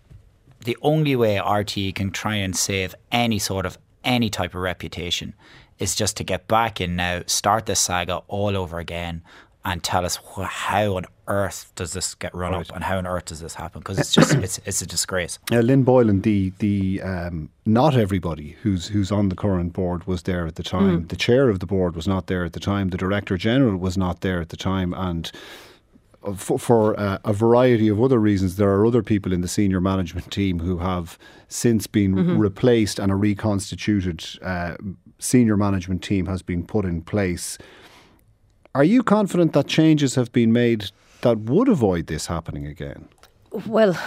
the 0.64 0.76
only 0.82 1.14
way 1.16 1.36
RTE 1.36 1.94
can 1.94 2.10
try 2.10 2.36
and 2.36 2.56
save 2.56 2.94
any 3.12 3.38
sort 3.38 3.66
of 3.66 3.76
any 4.04 4.30
type 4.30 4.54
of 4.54 4.62
reputation 4.62 5.34
is 5.78 5.94
just 5.94 6.16
to 6.16 6.24
get 6.24 6.48
back 6.48 6.80
in 6.80 6.96
now, 6.96 7.22
start 7.26 7.66
this 7.66 7.80
saga 7.80 8.22
all 8.28 8.56
over 8.56 8.78
again, 8.78 9.22
and 9.64 9.82
tell 9.82 10.04
us 10.04 10.16
wh- 10.16 10.42
how 10.44 10.96
on 10.96 11.04
earth 11.26 11.72
does 11.74 11.92
this 11.92 12.14
get 12.14 12.34
run 12.34 12.54
up 12.54 12.70
and 12.74 12.84
how 12.84 12.96
on 12.96 13.06
earth 13.06 13.26
does 13.26 13.40
this 13.40 13.54
happen? 13.54 13.80
Because 13.80 13.98
it's 13.98 14.12
just 14.14 14.34
it's 14.34 14.58
it's 14.64 14.80
a 14.82 14.86
disgrace. 14.86 15.38
Uh, 15.52 15.60
Lynn 15.60 15.82
Boylan, 15.82 16.22
the 16.22 16.52
the 16.58 17.02
um, 17.02 17.50
not 17.66 17.94
everybody 17.96 18.56
who's 18.62 18.88
who's 18.88 19.10
on 19.12 19.28
the 19.28 19.36
current 19.36 19.72
board 19.72 20.06
was 20.06 20.22
there 20.22 20.46
at 20.46 20.54
the 20.54 20.62
time. 20.62 21.06
The 21.08 21.16
chair 21.16 21.48
of 21.48 21.58
the 21.60 21.66
board 21.66 21.96
was 21.96 22.06
not 22.08 22.26
there 22.28 22.44
at 22.44 22.52
the 22.52 22.60
time. 22.60 22.88
The 22.90 22.96
director 22.98 23.36
general 23.36 23.76
was 23.76 23.96
not 23.98 24.20
there 24.20 24.40
at 24.40 24.48
the 24.50 24.56
time, 24.56 24.94
and 24.94 25.30
uh, 26.22 26.32
for, 26.34 26.58
for 26.58 26.98
uh, 26.98 27.18
a 27.24 27.32
variety 27.32 27.88
of 27.88 28.00
other 28.02 28.18
reasons, 28.18 28.56
there 28.56 28.70
are 28.70 28.86
other 28.86 29.02
people 29.02 29.32
in 29.32 29.40
the 29.40 29.48
senior 29.48 29.80
management 29.80 30.30
team 30.32 30.58
who 30.60 30.78
have 30.78 31.18
since 31.48 31.86
been 31.86 32.38
replaced, 32.38 32.98
and 32.98 33.10
a 33.12 33.16
reconstituted 33.16 34.24
uh, 34.42 34.76
senior 35.18 35.56
management 35.56 36.02
team 36.02 36.26
has 36.26 36.42
been 36.42 36.64
put 36.64 36.84
in 36.84 37.02
place. 37.02 37.58
Are 38.78 38.84
you 38.84 39.02
confident 39.02 39.54
that 39.54 39.66
changes 39.66 40.14
have 40.14 40.30
been 40.30 40.52
made 40.52 40.92
that 41.22 41.36
would 41.36 41.68
avoid 41.68 42.06
this 42.06 42.26
happening 42.26 42.64
again? 42.64 43.08
Well, 43.66 43.98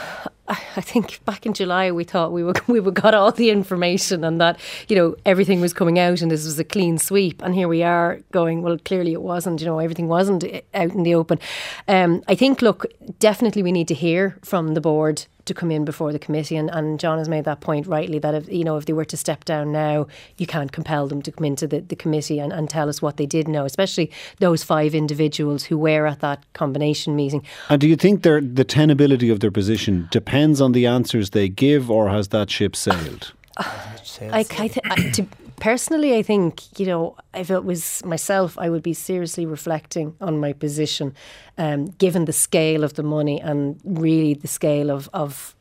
I 0.76 0.82
think 0.82 1.24
back 1.26 1.46
in 1.46 1.54
July 1.54 1.92
we 1.92 2.04
thought 2.04 2.32
we 2.32 2.44
were 2.44 2.54
we 2.68 2.80
were 2.80 2.92
got 2.92 3.14
all 3.14 3.32
the 3.32 3.50
information 3.50 4.24
and 4.24 4.40
that 4.42 4.60
you 4.88 4.96
know 4.96 5.16
everything 5.26 5.62
was 5.62 5.74
coming 5.74 6.00
out 6.00 6.22
and 6.22 6.32
this 6.32 6.46
was 6.46 6.60
a 6.60 6.64
clean 6.64 6.98
sweep. 6.98 7.42
And 7.42 7.56
here 7.56 7.68
we 7.68 7.84
are 7.84 8.20
going 8.32 8.62
well 8.62 8.78
clearly 8.78 9.14
it 9.14 9.22
wasn't 9.22 9.60
you 9.62 9.66
know 9.66 9.80
everything 9.80 10.08
wasn't 10.08 10.44
out 10.74 10.92
in 10.92 11.04
the 11.04 11.16
open. 11.16 11.40
Um, 11.88 12.24
I 12.28 12.36
think 12.36 12.62
look 12.62 12.86
definitely 13.20 13.64
we 13.64 13.72
need 13.72 13.88
to 13.90 13.94
hear 13.94 14.38
from 14.42 14.74
the 14.74 14.82
board 14.82 15.26
to 15.46 15.54
come 15.54 15.72
in 15.72 15.86
before 15.86 16.12
the 16.12 16.20
committee. 16.20 16.56
And, 16.56 16.70
and 16.70 17.00
John 17.00 17.18
has 17.18 17.30
made 17.30 17.46
that 17.46 17.62
point 17.62 17.88
rightly 17.88 18.20
that 18.20 18.36
if 18.36 18.52
you 18.52 18.64
know 18.64 18.78
if 18.78 18.86
they 18.86 18.94
were 18.94 19.06
to 19.06 19.18
step 19.18 19.46
down 19.46 19.72
now 19.72 20.08
you 20.38 20.48
can't 20.48 20.72
compel 20.72 21.08
them 21.08 21.22
to 21.24 21.32
come 21.32 21.46
into 21.46 21.68
the, 21.68 21.82
the 21.82 21.96
committee 21.96 22.40
and, 22.40 22.54
and 22.54 22.70
tell 22.70 22.90
us 22.90 23.02
what 23.02 23.18
they 23.18 23.26
did 23.26 23.48
know 23.48 23.66
especially 23.66 24.12
those 24.40 24.64
five 24.64 24.94
individuals 24.94 25.66
who 25.66 25.78
were 25.78 26.06
at 26.08 26.20
that 26.20 26.44
combination 26.54 27.16
meeting. 27.16 27.44
And 27.70 27.82
do 27.82 27.88
you 27.88 27.96
think 27.96 28.24
their 28.24 28.42
the 28.42 28.66
tenability 28.66 29.32
of 29.32 29.40
their 29.40 29.52
position 29.52 30.08
depends 30.12 30.41
on 30.62 30.72
the 30.72 30.88
answers 30.88 31.30
they 31.30 31.50
give, 31.50 31.92
or 31.92 32.10
has 32.10 32.30
that 32.30 32.50
ship 32.50 32.76
sailed? 32.76 33.34
I, 33.58 34.40
I 34.40 34.68
th- 34.68 34.80
I, 34.86 34.96
to, 35.12 35.28
personally, 35.60 36.18
I 36.18 36.24
think 36.24 36.80
you 36.80 36.86
know 36.86 37.16
if 37.34 37.50
it 37.50 37.64
was 37.64 38.04
myself, 38.06 38.58
I 38.58 38.70
would 38.70 38.84
be 38.84 38.94
seriously 38.94 39.46
reflecting 39.46 40.16
on 40.20 40.40
my 40.40 40.54
position, 40.54 41.14
um, 41.58 41.88
given 41.98 42.26
the 42.26 42.34
scale 42.34 42.84
of 42.84 42.94
the 42.94 43.04
money 43.04 43.40
and 43.40 43.80
really 43.84 44.34
the 44.34 44.48
scale 44.48 44.90
of 44.90 45.10
of 45.14 45.56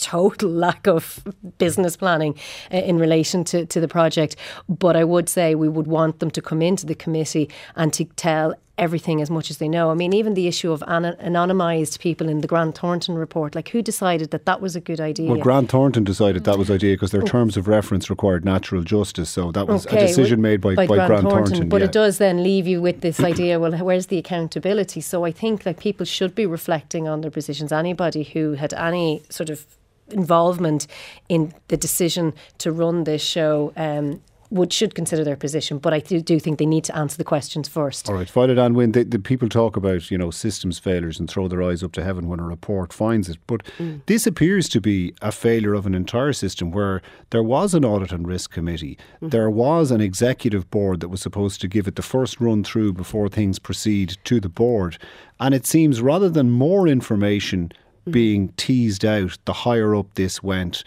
total 0.00 0.50
lack 0.66 0.86
of 0.86 1.22
business 1.58 1.96
planning 1.96 2.34
uh, 2.72 2.78
in 2.78 2.98
relation 2.98 3.44
to, 3.44 3.66
to 3.66 3.80
the 3.80 3.88
project. 3.88 4.36
But 4.68 4.96
I 4.96 5.04
would 5.04 5.28
say 5.28 5.54
we 5.54 5.68
would 5.68 5.86
want 5.86 6.18
them 6.20 6.30
to 6.30 6.42
come 6.42 6.62
into 6.62 6.86
the 6.86 6.94
committee 6.94 7.50
and 7.76 7.92
to 7.92 8.04
tell 8.16 8.54
everything 8.80 9.20
as 9.20 9.30
much 9.30 9.50
as 9.50 9.58
they 9.58 9.68
know. 9.68 9.90
I 9.90 9.94
mean, 9.94 10.12
even 10.14 10.34
the 10.34 10.48
issue 10.48 10.72
of 10.72 10.82
an- 10.88 11.14
anonymised 11.22 12.00
people 12.00 12.28
in 12.28 12.40
the 12.40 12.48
Grant 12.48 12.76
Thornton 12.76 13.14
report, 13.14 13.54
like 13.54 13.68
who 13.68 13.82
decided 13.82 14.30
that 14.30 14.46
that 14.46 14.60
was 14.60 14.74
a 14.74 14.80
good 14.80 15.00
idea? 15.00 15.30
Well, 15.30 15.40
Grant 15.40 15.70
Thornton 15.70 16.02
decided 16.02 16.44
that 16.44 16.58
was 16.58 16.70
idea 16.70 16.94
because 16.94 17.12
their 17.12 17.22
terms 17.22 17.56
of 17.58 17.68
reference 17.68 18.08
required 18.08 18.44
natural 18.44 18.82
justice, 18.82 19.28
so 19.28 19.52
that 19.52 19.68
was 19.68 19.86
a 19.86 19.90
decision 19.90 20.40
made 20.40 20.60
by, 20.62 20.74
by, 20.74 20.86
Grant, 20.86 21.22
Thornton. 21.22 21.68
But 21.68 21.82
yeah. 21.82 21.86
it 21.86 21.92
does 21.92 22.18
then 22.18 22.42
leave 22.42 22.66
you 22.66 22.80
with 22.80 23.02
this 23.02 23.20
idea, 23.32 23.60
well, 23.60 23.72
where's 23.72 24.06
the 24.06 24.18
accountability? 24.18 25.02
So 25.02 25.24
I 25.24 25.30
think 25.30 25.66
like 25.66 25.78
people 25.78 26.06
should 26.06 26.34
be 26.34 26.46
reflecting 26.46 27.06
on 27.06 27.20
their 27.20 27.30
positions. 27.30 27.70
Anybody 27.70 28.24
who 28.24 28.54
had 28.54 28.72
any 28.74 29.22
sort 29.28 29.50
of 29.50 29.66
involvement 30.08 30.86
in 31.28 31.54
the 31.68 31.76
decision 31.76 32.32
to 32.58 32.72
run 32.72 33.04
this 33.04 33.22
show 33.22 33.72
um, 33.76 34.20
would 34.50 34.72
should 34.72 34.94
consider 34.94 35.22
their 35.24 35.36
position. 35.36 35.78
But 35.78 35.94
I 35.94 36.00
do, 36.00 36.20
do 36.20 36.40
think 36.40 36.58
they 36.58 36.66
need 36.66 36.84
to 36.84 36.96
answer 36.96 37.16
the 37.16 37.24
questions 37.24 37.68
first. 37.68 38.08
All 38.08 38.16
right, 38.16 38.28
Violet-Anne 38.28 38.74
Wynne, 38.74 38.92
the, 38.92 39.04
the 39.04 39.18
people 39.18 39.48
talk 39.48 39.76
about, 39.76 40.10
you 40.10 40.18
know, 40.18 40.30
systems 40.30 40.78
failures 40.78 41.20
and 41.20 41.30
throw 41.30 41.46
their 41.48 41.62
eyes 41.62 41.82
up 41.82 41.92
to 41.92 42.02
heaven 42.04 42.28
when 42.28 42.40
a 42.40 42.44
report 42.44 42.92
finds 42.92 43.28
it. 43.28 43.38
But 43.46 43.62
Mm. 43.78 44.00
this 44.06 44.26
appears 44.26 44.68
to 44.70 44.80
be 44.80 45.14
a 45.22 45.30
failure 45.30 45.74
of 45.74 45.86
an 45.86 45.94
entire 45.94 46.32
system 46.32 46.70
where 46.72 47.00
there 47.30 47.42
was 47.42 47.74
an 47.74 47.84
audit 47.84 48.10
and 48.12 48.26
risk 48.26 48.50
committee. 48.50 48.98
Mm-hmm. 49.16 49.28
There 49.28 49.50
was 49.50 49.90
an 49.90 50.00
executive 50.00 50.70
board 50.70 51.00
that 51.00 51.08
was 51.08 51.20
supposed 51.22 51.60
to 51.60 51.68
give 51.68 51.86
it 51.86 51.94
the 51.96 52.02
first 52.02 52.40
run 52.40 52.64
through 52.64 52.94
before 52.94 53.28
things 53.28 53.58
proceed 53.58 54.16
to 54.24 54.40
the 54.40 54.48
board. 54.48 54.98
And 55.38 55.54
it 55.54 55.66
seems 55.66 56.02
rather 56.02 56.28
than 56.28 56.50
more 56.50 56.88
information 56.88 57.70
Mm. 58.06 58.12
being 58.12 58.48
teased 58.56 59.04
out, 59.04 59.36
the 59.44 59.52
higher 59.52 59.94
up 59.94 60.14
this 60.14 60.42
went, 60.42 60.82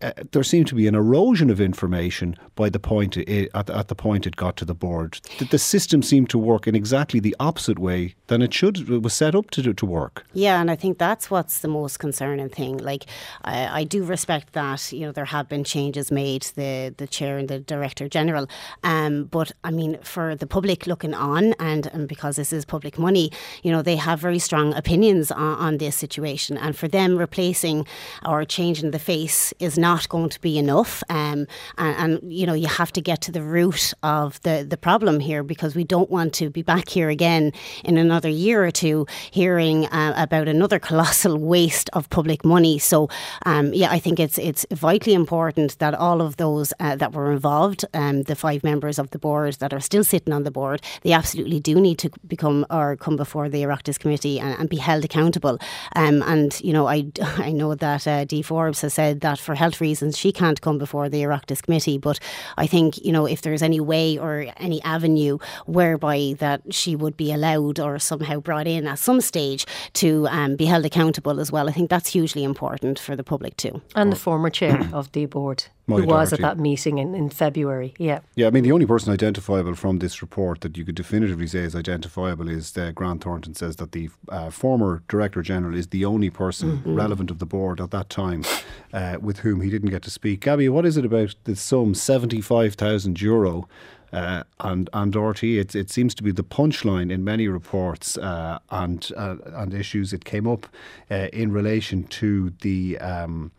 uh, 0.00 0.12
there 0.32 0.44
seemed 0.44 0.66
to 0.68 0.74
be 0.74 0.86
an 0.86 0.94
erosion 0.94 1.50
of 1.50 1.60
information 1.60 2.36
by 2.54 2.68
the 2.68 2.78
point 2.78 3.16
it, 3.16 3.50
at, 3.54 3.68
at 3.70 3.88
the 3.88 3.94
point 3.94 4.26
it 4.26 4.36
got 4.36 4.56
to 4.56 4.64
the 4.64 4.74
board. 4.74 5.18
The, 5.38 5.46
the 5.46 5.58
system 5.58 6.02
seemed 6.02 6.30
to 6.30 6.38
work 6.38 6.66
in 6.68 6.74
exactly 6.74 7.20
the 7.20 7.34
opposite 7.40 7.78
way 7.78 8.14
than 8.28 8.42
it 8.42 8.54
should. 8.54 8.88
It 8.88 9.02
was 9.02 9.14
set 9.14 9.34
up 9.34 9.50
to 9.50 9.72
to 9.72 9.86
work. 9.86 10.24
Yeah, 10.32 10.60
and 10.60 10.70
I 10.70 10.76
think 10.76 10.98
that's 10.98 11.30
what's 11.30 11.60
the 11.60 11.68
most 11.68 11.98
concerning 11.98 12.48
thing. 12.48 12.78
Like, 12.78 13.06
I, 13.42 13.80
I 13.80 13.84
do 13.84 14.04
respect 14.04 14.52
that 14.52 14.92
you 14.92 15.00
know 15.00 15.12
there 15.12 15.24
have 15.24 15.48
been 15.48 15.64
changes 15.64 16.10
made, 16.12 16.42
the 16.54 16.94
the 16.96 17.06
chair 17.06 17.38
and 17.38 17.48
the 17.48 17.58
director 17.58 18.08
general. 18.08 18.48
Um, 18.84 19.24
but 19.24 19.52
I 19.64 19.70
mean, 19.70 19.98
for 20.02 20.36
the 20.36 20.46
public 20.46 20.86
looking 20.86 21.14
on, 21.14 21.54
and, 21.58 21.86
and 21.88 22.08
because 22.08 22.36
this 22.36 22.52
is 22.52 22.64
public 22.64 22.98
money, 22.98 23.30
you 23.62 23.72
know, 23.72 23.82
they 23.82 23.96
have 23.96 24.20
very 24.20 24.38
strong 24.38 24.74
opinions 24.74 25.30
on, 25.32 25.58
on 25.58 25.78
this 25.78 25.96
situation, 25.96 26.56
and 26.56 26.76
for 26.76 26.88
them 26.88 27.16
replacing 27.16 27.86
or 28.24 28.44
changing 28.44 28.92
the 28.92 28.98
face 28.98 29.52
is 29.58 29.78
not 29.78 29.87
going 30.08 30.28
to 30.30 30.40
be 30.40 30.58
enough. 30.58 31.02
Um, 31.08 31.46
and, 31.76 31.96
and 32.22 32.32
you 32.32 32.46
know, 32.46 32.54
you 32.54 32.68
have 32.68 32.92
to 32.92 33.00
get 33.00 33.20
to 33.22 33.32
the 33.32 33.42
root 33.42 33.92
of 34.02 34.40
the 34.42 34.66
the 34.68 34.76
problem 34.76 35.20
here 35.20 35.42
because 35.42 35.74
we 35.74 35.84
don't 35.84 36.10
want 36.10 36.34
to 36.34 36.50
be 36.50 36.62
back 36.62 36.88
here 36.88 37.08
again 37.08 37.52
in 37.84 37.98
another 37.98 38.28
year 38.28 38.64
or 38.64 38.70
two 38.70 39.06
hearing 39.30 39.86
uh, 39.86 40.14
about 40.16 40.48
another 40.48 40.78
colossal 40.78 41.38
waste 41.54 41.90
of 41.92 42.08
public 42.10 42.44
money. 42.44 42.78
So, 42.78 43.08
um, 43.46 43.72
yeah, 43.72 43.90
I 43.90 43.98
think 43.98 44.20
it's 44.20 44.38
it's 44.38 44.66
vitally 44.70 45.14
important 45.14 45.78
that 45.78 45.94
all 45.94 46.20
of 46.20 46.36
those 46.36 46.72
uh, 46.80 46.96
that 46.96 47.12
were 47.12 47.32
involved, 47.32 47.84
um, 47.94 48.22
the 48.22 48.36
five 48.36 48.62
members 48.64 48.98
of 48.98 49.10
the 49.10 49.18
board 49.18 49.54
that 49.54 49.72
are 49.72 49.80
still 49.80 50.04
sitting 50.04 50.32
on 50.32 50.42
the 50.42 50.50
board, 50.50 50.82
they 51.02 51.12
absolutely 51.12 51.60
do 51.60 51.80
need 51.80 51.98
to 51.98 52.10
become 52.26 52.66
or 52.70 52.96
come 52.96 53.16
before 53.16 53.48
the 53.48 53.62
Oireachtas 53.62 53.98
committee 53.98 54.40
and, 54.40 54.58
and 54.58 54.68
be 54.68 54.76
held 54.76 55.04
accountable. 55.04 55.58
Um, 55.96 56.22
and 56.22 56.60
you 56.60 56.72
know, 56.72 56.86
I 56.86 57.06
I 57.48 57.52
know 57.52 57.74
that 57.74 58.06
uh, 58.06 58.24
Forbes 58.42 58.80
has 58.80 58.94
said 58.94 59.20
that 59.20 59.38
for 59.38 59.54
health 59.54 59.77
reasons 59.80 60.16
she 60.16 60.32
can't 60.32 60.60
come 60.60 60.78
before 60.78 61.08
the 61.08 61.22
Oireachtas 61.22 61.62
committee, 61.62 61.98
but 61.98 62.18
I 62.56 62.66
think 62.66 62.98
you 63.04 63.12
know 63.12 63.26
if 63.26 63.42
there's 63.42 63.62
any 63.62 63.80
way 63.80 64.18
or 64.18 64.46
any 64.56 64.82
avenue 64.82 65.38
whereby 65.66 66.34
that 66.38 66.62
she 66.74 66.96
would 66.96 67.16
be 67.16 67.32
allowed 67.32 67.78
or 67.80 67.98
somehow 67.98 68.40
brought 68.40 68.66
in 68.66 68.86
at 68.86 68.98
some 68.98 69.20
stage 69.20 69.66
to 69.94 70.26
um, 70.28 70.56
be 70.56 70.66
held 70.66 70.84
accountable 70.84 71.40
as 71.40 71.52
well, 71.52 71.68
I 71.68 71.72
think 71.72 71.90
that's 71.90 72.10
hugely 72.12 72.44
important 72.44 72.98
for 72.98 73.16
the 73.16 73.24
public 73.24 73.56
too. 73.56 73.80
And 73.94 74.12
the 74.12 74.16
former 74.16 74.50
chair 74.50 74.88
of 74.92 75.12
the 75.12 75.26
board, 75.26 75.64
who 75.86 76.04
was 76.04 76.32
at 76.32 76.40
that 76.40 76.58
meeting 76.58 76.98
in, 76.98 77.14
in 77.14 77.30
February. 77.30 77.94
Yeah. 77.98 78.20
Yeah, 78.34 78.46
I 78.46 78.50
mean, 78.50 78.62
the 78.62 78.72
only 78.72 78.86
person 78.86 79.12
identifiable 79.12 79.74
from 79.74 79.98
this 79.98 80.20
report 80.20 80.60
that 80.60 80.76
you 80.76 80.84
could 80.84 80.94
definitively 80.94 81.46
say 81.46 81.60
is 81.60 81.74
identifiable 81.74 82.48
is 82.48 82.76
uh, 82.76 82.92
Grant 82.92 83.22
Thornton 83.22 83.54
says 83.54 83.76
that 83.76 83.92
the 83.92 84.10
uh, 84.28 84.50
former 84.50 85.02
Director 85.08 85.42
General 85.42 85.74
is 85.74 85.88
the 85.88 86.04
only 86.04 86.30
person 86.30 86.82
relevant 86.84 87.30
of 87.30 87.38
the 87.38 87.46
board 87.46 87.80
at 87.80 87.90
that 87.90 88.10
time 88.10 88.44
uh, 88.92 89.16
with 89.20 89.38
whom 89.40 89.60
he 89.60 89.67
didn't 89.70 89.90
get 89.90 90.02
to 90.02 90.10
speak. 90.10 90.40
Gabby, 90.40 90.68
what 90.68 90.86
is 90.86 90.96
it 90.96 91.04
about 91.04 91.34
the 91.44 91.56
sum, 91.56 91.94
75,000 91.94 93.20
euro? 93.20 93.68
Uh, 94.12 94.42
and 94.60 94.88
and 94.94 95.14
RT, 95.14 95.44
it, 95.44 95.74
it 95.74 95.90
seems 95.90 96.14
to 96.14 96.22
be 96.22 96.32
the 96.32 96.42
punchline 96.42 97.12
in 97.12 97.24
many 97.24 97.46
reports 97.46 98.16
uh, 98.16 98.58
and 98.70 99.12
uh, 99.16 99.36
and 99.44 99.74
issues. 99.74 100.14
It 100.14 100.24
came 100.24 100.46
up 100.46 100.66
uh, 101.10 101.28
in 101.32 101.52
relation 101.52 102.04
to 102.04 102.50
the 102.62 102.96
um, 102.98 103.52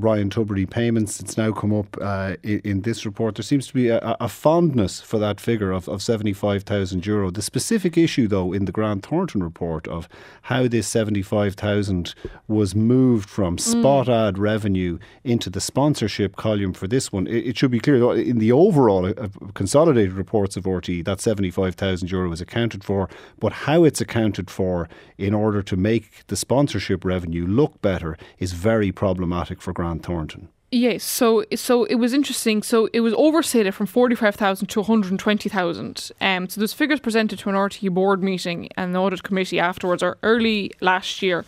Ryan 0.00 0.30
Tubridy 0.30 0.68
payments. 0.68 1.20
It's 1.20 1.36
now 1.36 1.52
come 1.52 1.72
up 1.72 1.96
uh, 2.00 2.36
in, 2.42 2.60
in 2.60 2.80
this 2.82 3.04
report. 3.04 3.36
There 3.36 3.42
seems 3.42 3.66
to 3.68 3.74
be 3.74 3.88
a, 3.88 4.16
a 4.20 4.28
fondness 4.28 5.00
for 5.00 5.18
that 5.18 5.40
figure 5.40 5.70
of, 5.70 5.88
of 5.88 6.02
75,000 6.02 7.04
euro. 7.06 7.30
The 7.30 7.42
specific 7.42 7.96
issue, 7.96 8.28
though, 8.28 8.52
in 8.52 8.64
the 8.64 8.72
Grant 8.72 9.06
Thornton 9.06 9.42
report 9.42 9.86
of 9.88 10.08
how 10.42 10.68
this 10.68 10.88
75,000 10.88 12.14
was 12.48 12.74
moved 12.74 13.28
from 13.28 13.58
spot 13.58 14.08
ad 14.08 14.38
revenue 14.38 14.98
into 15.24 15.50
the 15.50 15.60
sponsorship 15.60 16.36
column 16.36 16.72
for 16.72 16.86
this 16.86 17.12
one, 17.12 17.26
it, 17.26 17.48
it 17.48 17.58
should 17.58 17.70
be 17.70 17.80
clear 17.80 17.98
though, 17.98 18.12
in 18.12 18.38
the 18.38 18.52
overall 18.52 19.06
uh, 19.06 19.28
consolidated 19.54 20.12
reports 20.12 20.56
of 20.56 20.66
RT, 20.66 21.04
that 21.04 21.20
75,000 21.20 22.10
euro 22.10 22.32
is 22.32 22.40
accounted 22.40 22.84
for, 22.84 23.08
but 23.38 23.52
how 23.52 23.84
it's 23.84 24.00
accounted 24.00 24.50
for 24.50 24.88
in 25.18 25.34
order 25.34 25.62
to 25.62 25.76
make 25.76 26.26
the 26.28 26.36
sponsorship 26.36 27.04
revenue 27.04 27.46
look 27.46 27.80
better 27.82 28.16
is 28.38 28.52
very 28.52 28.92
problematic 28.92 29.60
for 29.60 29.72
Grant 29.72 29.89
Thornton. 29.98 30.48
Yes, 30.72 31.02
so 31.02 31.44
so 31.56 31.84
it 31.84 31.96
was 31.96 32.12
interesting. 32.12 32.62
So 32.62 32.88
it 32.92 33.00
was 33.00 33.12
overstated 33.14 33.74
from 33.74 33.86
forty 33.86 34.14
five 34.14 34.36
thousand 34.36 34.68
to 34.68 34.80
one 34.80 34.86
hundred 34.86 35.18
twenty 35.18 35.48
thousand. 35.48 36.12
Um, 36.20 36.48
so 36.48 36.60
those 36.60 36.72
figures 36.72 37.00
presented 37.00 37.40
to 37.40 37.48
an 37.48 37.56
RTE 37.56 37.92
board 37.92 38.22
meeting 38.22 38.68
and 38.76 38.94
the 38.94 39.00
audit 39.00 39.24
committee 39.24 39.58
afterwards, 39.58 40.00
or 40.00 40.16
early 40.22 40.70
last 40.80 41.22
year, 41.22 41.44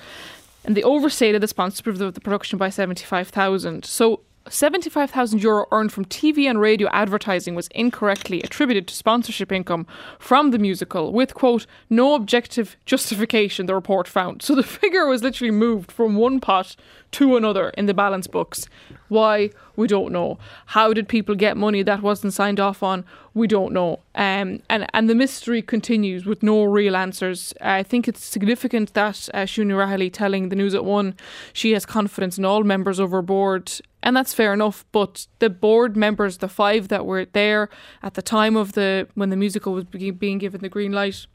and 0.65 0.77
they 0.77 0.83
overstated 0.83 1.41
the 1.41 1.47
sponsorship 1.47 2.01
of 2.01 2.15
the 2.15 2.21
production 2.21 2.59
by 2.59 2.69
seventy 2.69 3.05
five 3.05 3.29
thousand. 3.29 3.85
So. 3.85 4.23
75,000 4.49 5.43
euro 5.43 5.67
earned 5.71 5.93
from 5.93 6.05
TV 6.05 6.49
and 6.49 6.61
radio 6.61 6.89
advertising 6.93 7.55
was 7.55 7.69
incorrectly 7.69 8.43
attributed 8.43 8.89
to 8.89 8.95
sponsorship 8.95 9.53
income 9.53 9.87
from 10.19 10.51
the 10.51 10.59
musical 10.59 11.13
with 11.13 11.35
quote 11.35 11.67
no 11.89 12.15
objective 12.15 12.77
justification 12.85 13.67
the 13.67 13.75
report 13.75 14.09
found. 14.09 14.43
So 14.43 14.55
the 14.55 14.63
figure 14.81 15.07
was 15.07 15.23
literally 15.23 15.53
moved 15.53 15.93
from 15.93 16.17
one 16.17 16.41
pot 16.41 16.77
to 17.13 17.37
another 17.37 17.71
in 17.71 17.87
the 17.87 17.95
balance 17.95 18.27
books. 18.27 18.67
Why? 19.09 19.51
We 19.77 19.87
don't 19.87 20.13
know. 20.13 20.39
How 20.67 20.93
did 20.93 21.09
people 21.09 21.35
get 21.35 21.57
money 21.57 21.83
that 21.83 22.03
wasn't 22.03 22.33
signed 22.33 22.61
off 22.61 22.83
on? 22.83 23.05
We 23.35 23.47
don't 23.47 23.73
know. 23.73 24.01
Um, 24.15 24.61
and 24.69 24.87
and 24.93 25.09
the 25.09 25.15
mystery 25.15 25.63
continues 25.63 26.27
with 26.27 26.43
no 26.43 26.65
real 26.65 26.97
answers. 26.97 27.55
I 27.61 27.83
think 27.83 28.09
it's 28.09 28.25
significant 28.25 28.95
that 28.95 29.29
uh, 29.33 29.41
Siún 29.41 29.67
Ní 29.67 29.75
Raghallaigh 29.75 30.13
telling 30.13 30.49
the 30.49 30.57
news 30.57 30.75
at 30.75 30.85
one 30.85 31.15
she 31.53 31.73
has 31.73 31.87
confidence 31.87 32.39
in 32.39 32.45
all 32.45 32.65
members 32.65 32.99
of 32.99 33.11
her 33.11 33.23
board 33.23 33.73
and 34.03 34.17
that's 34.17 34.35
fair 34.35 34.53
enough 34.53 34.85
but 34.93 35.27
the 35.39 35.51
board 35.51 35.97
members 35.97 36.39
the 36.39 36.49
five 36.49 36.89
that 36.89 37.07
were 37.07 37.25
there 37.27 37.69
at 38.03 38.15
the 38.15 38.23
time 38.23 38.57
of 38.57 38.73
the 38.73 39.07
when 39.15 39.31
the 39.31 39.37
musical 39.37 39.73
was 39.73 39.85
be- 39.85 40.11
being 40.11 40.39
given 40.39 40.61
the 40.61 40.69
green 40.69 40.93
light 40.93 41.27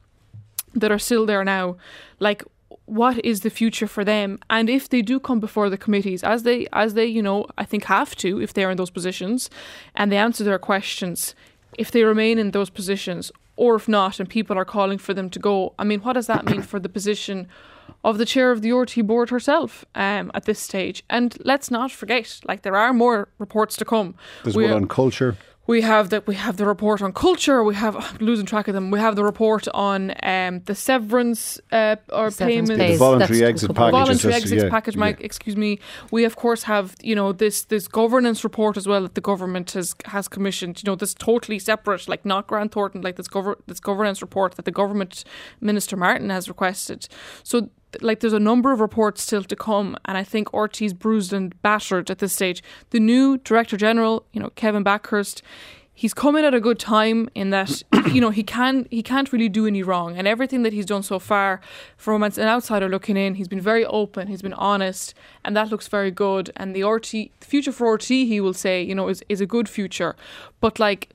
that 0.74 0.92
are 0.92 1.00
still 1.00 1.26
there 1.26 1.44
now 1.44 1.76
like 2.20 2.44
what 2.88 3.24
is 3.26 3.42
the 3.42 3.50
future 3.50 3.88
for 3.88 4.06
them? 4.06 4.40
And 4.50 4.70
if 4.70 4.88
they 4.88 5.02
do 5.02 5.20
come 5.20 5.40
before 5.40 5.70
the 5.70 5.78
committees 5.78 6.24
as 6.24 6.44
they 6.44 6.68
as 6.74 6.94
they 6.94 7.06
you 7.06 7.22
know 7.22 7.46
i 7.58 7.66
think 7.66 7.86
have 7.86 8.16
to 8.16 8.42
if 8.42 8.54
they're 8.54 8.72
in 8.72 8.78
those 8.78 8.90
positions 8.90 9.50
and 9.96 10.12
they 10.12 10.18
answer 10.18 10.44
their 10.44 10.60
questions 10.60 11.36
if 11.78 11.92
they 11.92 12.04
remain 12.04 12.40
in 12.40 12.52
those 12.52 12.70
positions 12.70 13.32
or 13.58 13.76
if 13.76 13.88
not 13.88 14.20
and 14.20 14.30
people 14.30 14.58
are 14.58 14.66
calling 14.66 14.98
for 14.98 15.14
them 15.14 15.30
to 15.32 15.40
go. 15.40 15.74
I 15.78 15.84
mean 15.84 16.00
what 16.00 16.14
does 16.14 16.28
that 16.28 16.46
mean 16.46 16.62
for 16.62 16.80
the 16.80 16.90
position 16.90 17.48
of 18.04 18.18
the 18.18 18.26
chair 18.26 18.52
of 18.52 18.62
the 18.62 18.72
RT 18.72 19.06
board 19.06 19.30
herself 19.30 19.84
um, 19.96 20.32
at 20.34 20.46
this 20.46 20.60
stage? 20.60 21.04
And 21.10 21.36
let's 21.44 21.70
not 21.70 21.92
forget 21.92 22.40
like 22.48 22.62
there 22.62 22.76
are 22.76 22.94
more 22.94 23.28
reports 23.40 23.76
to 23.78 23.86
come. 23.86 24.16
There's 24.44 24.56
We 24.56 24.64
one 24.64 24.72
are- 24.72 24.76
on 24.76 24.88
culture. 24.88 25.36
We 25.68 25.82
have 25.82 26.10
the 26.10 26.24
we 26.26 26.36
have 26.36 26.58
the 26.58 26.66
report 26.66 27.02
on 27.02 27.12
culture. 27.14 27.64
We 27.64 27.76
have 27.76 27.96
I'm 27.96 28.18
losing 28.20 28.46
track 28.46 28.68
of 28.68 28.74
them. 28.74 28.90
We 28.90 29.00
have 29.00 29.16
the 29.16 29.24
report 29.24 29.68
on 29.74 30.14
um, 30.24 30.62
the 30.66 30.74
severance 30.76 31.60
uh, 31.72 31.98
or 32.12 32.32
Severance 32.32 32.70
payments. 32.70 32.92
The 32.94 32.98
voluntary 32.98 33.40
That's 33.40 33.50
exit 33.50 33.72
a 33.72 33.74
couple 33.74 33.88
of- 33.88 33.94
package. 33.94 34.08
voluntary 34.22 34.34
just- 34.34 34.44
exit 34.54 34.64
yeah, 34.64 34.70
package. 34.70 34.96
yeah. 34.96 35.00
Mike, 35.00 35.22
excuse 35.22 35.56
me. 35.58 35.80
We 36.12 36.24
of 36.24 36.36
course 36.36 36.64
have 36.64 36.96
you 37.02 37.16
know 37.16 37.34
this 37.34 37.64
this 37.66 37.88
governance 37.88 38.44
report 38.44 38.78
as 38.78 38.88
well 38.88 39.02
that 39.04 39.16
the 39.16 39.22
government 39.22 39.72
has 39.72 39.94
has 40.06 40.28
commissioned. 40.28 40.82
You 40.82 40.92
know 40.92 40.96
this 40.96 41.14
totally 41.14 41.60
separate, 41.60 42.08
like 42.08 42.26
not 42.26 42.48
Grant 42.48 42.72
Thornton, 42.72 43.02
like 43.02 43.16
this 43.18 43.28
gover- 43.28 43.60
this 43.68 43.80
governance 43.80 44.22
report 44.22 44.56
that 44.56 44.66
the 44.66 44.72
government 44.72 45.24
minister 45.62 45.98
Martin 45.98 46.30
has 46.30 46.48
requested. 46.48 47.08
So. 47.44 47.70
Like 48.02 48.20
there's 48.20 48.34
a 48.34 48.40
number 48.40 48.72
of 48.72 48.80
reports 48.80 49.22
still 49.22 49.44
to 49.44 49.56
come, 49.56 49.98
and 50.06 50.18
I 50.18 50.24
think 50.24 50.54
RT's 50.54 50.94
bruised 50.94 51.34
and 51.34 51.60
battered 51.62 52.12
at 52.12 52.20
this 52.20 52.34
stage. 52.34 52.62
The 52.90 53.00
new 53.00 53.38
director 53.38 53.78
general, 53.78 54.26
you 54.34 54.42
know 54.42 54.50
Kevin 54.52 54.84
Bakhurst, 54.84 55.42
he's 55.98 56.14
coming 56.14 56.46
at 56.46 56.54
a 56.54 56.62
good 56.62 56.78
time 56.78 57.28
in 57.34 57.50
that 57.50 57.82
you 58.14 58.22
know 58.22 58.30
he 58.30 58.44
can 58.44 58.88
he 58.92 59.02
can't 59.02 59.34
really 59.34 59.50
do 59.50 59.66
any 59.66 59.82
wrong 59.82 60.16
and 60.16 60.28
everything 60.28 60.62
that 60.62 60.72
he's 60.72 60.86
done 60.86 61.02
so 61.02 61.18
far 61.18 61.60
from 61.98 62.22
an 62.22 62.40
outsider 62.40 62.88
looking 62.88 63.18
in 63.18 63.34
he's 63.34 63.48
been 63.48 63.60
very 63.60 63.84
open 63.86 64.28
he's 64.28 64.44
been 64.44 64.54
honest 64.54 65.16
and 65.44 65.58
that 65.58 65.70
looks 65.70 65.88
very 65.88 66.12
good 66.12 66.52
and 66.56 66.76
the 66.76 66.84
RT 66.84 67.12
the 67.12 67.32
future 67.42 67.72
for 67.72 67.92
RT 67.96 68.06
he 68.06 68.40
will 68.40 68.54
say 68.54 68.82
you 68.82 68.94
know 68.94 69.08
is, 69.10 69.24
is 69.28 69.42
a 69.42 69.48
good 69.48 69.68
future 69.68 70.16
but 70.62 70.80
like 70.80 71.10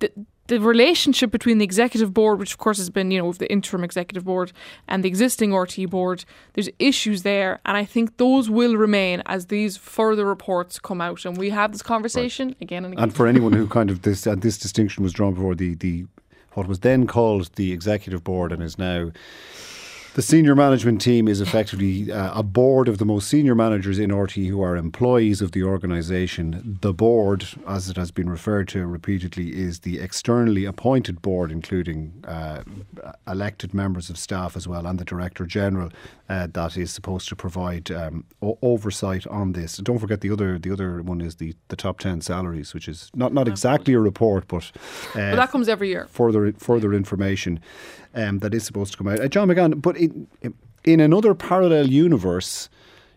the, 0.00 0.10
the 0.46 0.60
relationship 0.60 1.30
between 1.30 1.58
the 1.58 1.64
executive 1.64 2.12
board, 2.12 2.38
which 2.38 2.52
of 2.52 2.58
course 2.58 2.78
has 2.78 2.90
been, 2.90 3.10
you 3.10 3.18
know, 3.18 3.26
with 3.26 3.38
the 3.38 3.50
interim 3.50 3.82
executive 3.82 4.24
board 4.24 4.52
and 4.86 5.02
the 5.02 5.08
existing 5.08 5.54
RT 5.54 5.88
board, 5.88 6.24
there's 6.52 6.68
issues 6.78 7.22
there. 7.22 7.60
And 7.64 7.76
I 7.76 7.84
think 7.84 8.18
those 8.18 8.50
will 8.50 8.76
remain 8.76 9.22
as 9.26 9.46
these 9.46 9.76
further 9.76 10.26
reports 10.26 10.78
come 10.78 11.00
out. 11.00 11.24
And 11.24 11.36
we 11.36 11.50
have 11.50 11.72
this 11.72 11.82
conversation 11.82 12.54
again 12.60 12.84
and 12.84 12.94
again. 12.94 13.04
And 13.04 13.14
for 13.14 13.26
anyone 13.26 13.52
who 13.52 13.66
kind 13.66 13.90
of 13.90 14.02
this 14.02 14.26
and 14.26 14.42
this 14.42 14.58
distinction 14.58 15.02
was 15.02 15.12
drawn 15.12 15.34
before 15.34 15.54
the 15.54 15.74
the 15.74 16.06
what 16.52 16.68
was 16.68 16.80
then 16.80 17.06
called 17.06 17.50
the 17.56 17.72
executive 17.72 18.22
board 18.22 18.52
and 18.52 18.62
is 18.62 18.78
now 18.78 19.10
the 20.14 20.22
senior 20.22 20.54
management 20.54 21.00
team 21.00 21.26
is 21.26 21.40
effectively 21.40 22.10
uh, 22.10 22.38
a 22.38 22.42
board 22.44 22.86
of 22.86 22.98
the 22.98 23.04
most 23.04 23.28
senior 23.28 23.56
managers 23.56 23.98
in 23.98 24.14
RT 24.14 24.32
who 24.34 24.62
are 24.62 24.76
employees 24.76 25.42
of 25.42 25.50
the 25.52 25.64
organisation. 25.64 26.78
The 26.82 26.92
board, 26.92 27.46
as 27.66 27.90
it 27.90 27.96
has 27.96 28.12
been 28.12 28.30
referred 28.30 28.68
to 28.68 28.86
repeatedly, 28.86 29.52
is 29.52 29.80
the 29.80 29.98
externally 29.98 30.66
appointed 30.66 31.20
board, 31.20 31.50
including 31.50 32.24
uh, 32.28 32.62
elected 33.26 33.74
members 33.74 34.08
of 34.08 34.16
staff 34.16 34.56
as 34.56 34.68
well, 34.68 34.86
and 34.86 35.00
the 35.00 35.04
director 35.04 35.46
general 35.46 35.90
uh, 36.28 36.46
that 36.52 36.76
is 36.76 36.92
supposed 36.92 37.28
to 37.28 37.36
provide 37.36 37.90
um, 37.90 38.24
o- 38.40 38.56
oversight 38.62 39.26
on 39.26 39.52
this. 39.52 39.78
Don't 39.78 39.98
forget 39.98 40.20
the 40.20 40.30
other 40.30 40.60
the 40.60 40.70
other 40.70 41.02
one 41.02 41.20
is 41.20 41.36
the, 41.36 41.54
the 41.68 41.76
top 41.76 41.98
ten 41.98 42.20
salaries, 42.20 42.72
which 42.72 42.88
is 42.88 43.10
not 43.14 43.34
not 43.34 43.48
exactly 43.48 43.94
a 43.94 43.98
report, 43.98 44.46
but 44.46 44.70
uh, 45.14 45.30
but 45.30 45.36
that 45.36 45.50
comes 45.50 45.68
every 45.68 45.88
year. 45.88 46.06
further 46.08 46.52
further 46.52 46.94
information 46.94 47.58
um, 48.14 48.38
that 48.38 48.54
is 48.54 48.64
supposed 48.64 48.92
to 48.92 48.98
come 48.98 49.08
out. 49.08 49.20
Uh, 49.20 49.28
John 49.28 49.48
McGahon, 49.48 49.80
but 49.82 49.96
in, 50.84 51.00
another 51.00 51.34
parallel 51.34 51.88
universe, 51.88 52.68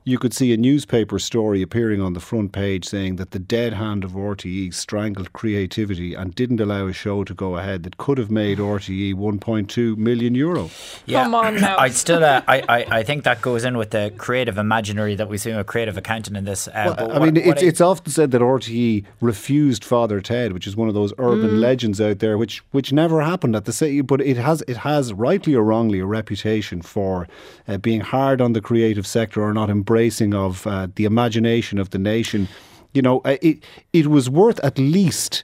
you 0.07 0.17
could 0.17 0.33
see 0.33 0.53
a 0.53 0.57
newspaper 0.57 1.19
story 1.19 1.61
appearing 1.61 2.01
on 2.01 2.13
the 2.13 2.21
front 2.21 2.53
page 2.53 2.85
saying 2.85 3.17
that 3.17 3.31
the 3.31 3.39
dead 3.39 3.73
hand 3.73 4.05
of 4.05 4.11
RTE 4.13 4.73
strangled 4.73 5.33
creativity 5.33 6.13
and 6.13 6.33
didn't 6.33 6.61
allow 6.61 6.87
a 6.87 6.93
show 6.93 7.25
to 7.25 7.33
go 7.33 7.57
ahead 7.57 7.83
that 7.83 7.97
could 7.97 8.17
have 8.17 8.31
made 8.31 8.57
RTE 8.57 9.13
1.2 9.15 9.97
million 9.97 10.33
euro. 10.33 10.69
Come 11.09 11.35
on 11.35 11.55
now. 11.59 11.77
I'd 11.77 11.93
still, 11.93 12.23
uh, 12.23 12.41
I, 12.47 12.63
I, 12.69 12.85
I 12.99 13.03
think 13.03 13.25
that 13.25 13.41
goes 13.41 13.65
in 13.65 13.77
with 13.77 13.89
the 13.91 14.13
creative 14.17 14.57
imaginary 14.57 15.15
that 15.15 15.27
we 15.27 15.37
see 15.37 15.53
with 15.53 15.67
creative 15.67 15.97
accountant 15.97 16.37
in 16.37 16.45
this. 16.45 16.69
Uh, 16.69 16.93
but 16.97 16.99
I 17.11 17.19
what- 17.19 17.33
mean, 17.33 17.45
what 17.45 17.57
it's, 17.57 17.63
I- 17.63 17.65
it's 17.65 17.81
often 17.81 18.09
said 18.13 18.31
that 18.31 18.41
RTE 18.41 19.03
refused 19.19 19.83
Father 19.83 20.21
Ted, 20.21 20.53
which 20.53 20.67
is 20.67 20.77
one 20.77 20.87
of 20.87 20.93
those 20.93 21.11
urban 21.17 21.49
Mm. 21.49 21.59
legends 21.59 21.99
out 21.99 22.19
there, 22.19 22.37
which 22.37 22.63
which 22.71 22.93
never 22.93 23.19
happened 23.21 23.57
at 23.57 23.65
the 23.65 23.73
city. 23.73 23.99
But 23.99 24.21
it 24.21 24.37
has 24.37 24.63
it 24.69 24.77
has 24.77 25.11
rightly 25.11 25.53
or 25.53 25.63
wrongly 25.65 25.99
a 25.99 26.05
reputation 26.05 26.81
for 26.81 27.27
uh, 27.67 27.75
being 27.77 27.99
hard 27.99 28.39
on 28.39 28.53
the 28.53 28.61
creative 28.61 29.05
sector 29.05 29.41
or 29.43 29.53
not 29.53 29.69
embracing 29.69 29.96
of 30.33 30.67
uh, 30.67 30.87
the 30.95 31.05
imagination 31.05 31.79
of 31.79 31.89
the 31.89 31.97
nation. 31.97 32.47
You 32.93 33.01
know, 33.01 33.21
uh, 33.25 33.37
it 33.41 33.63
it 33.93 34.07
was 34.07 34.29
worth 34.29 34.59
at 34.63 34.77
least 34.77 35.43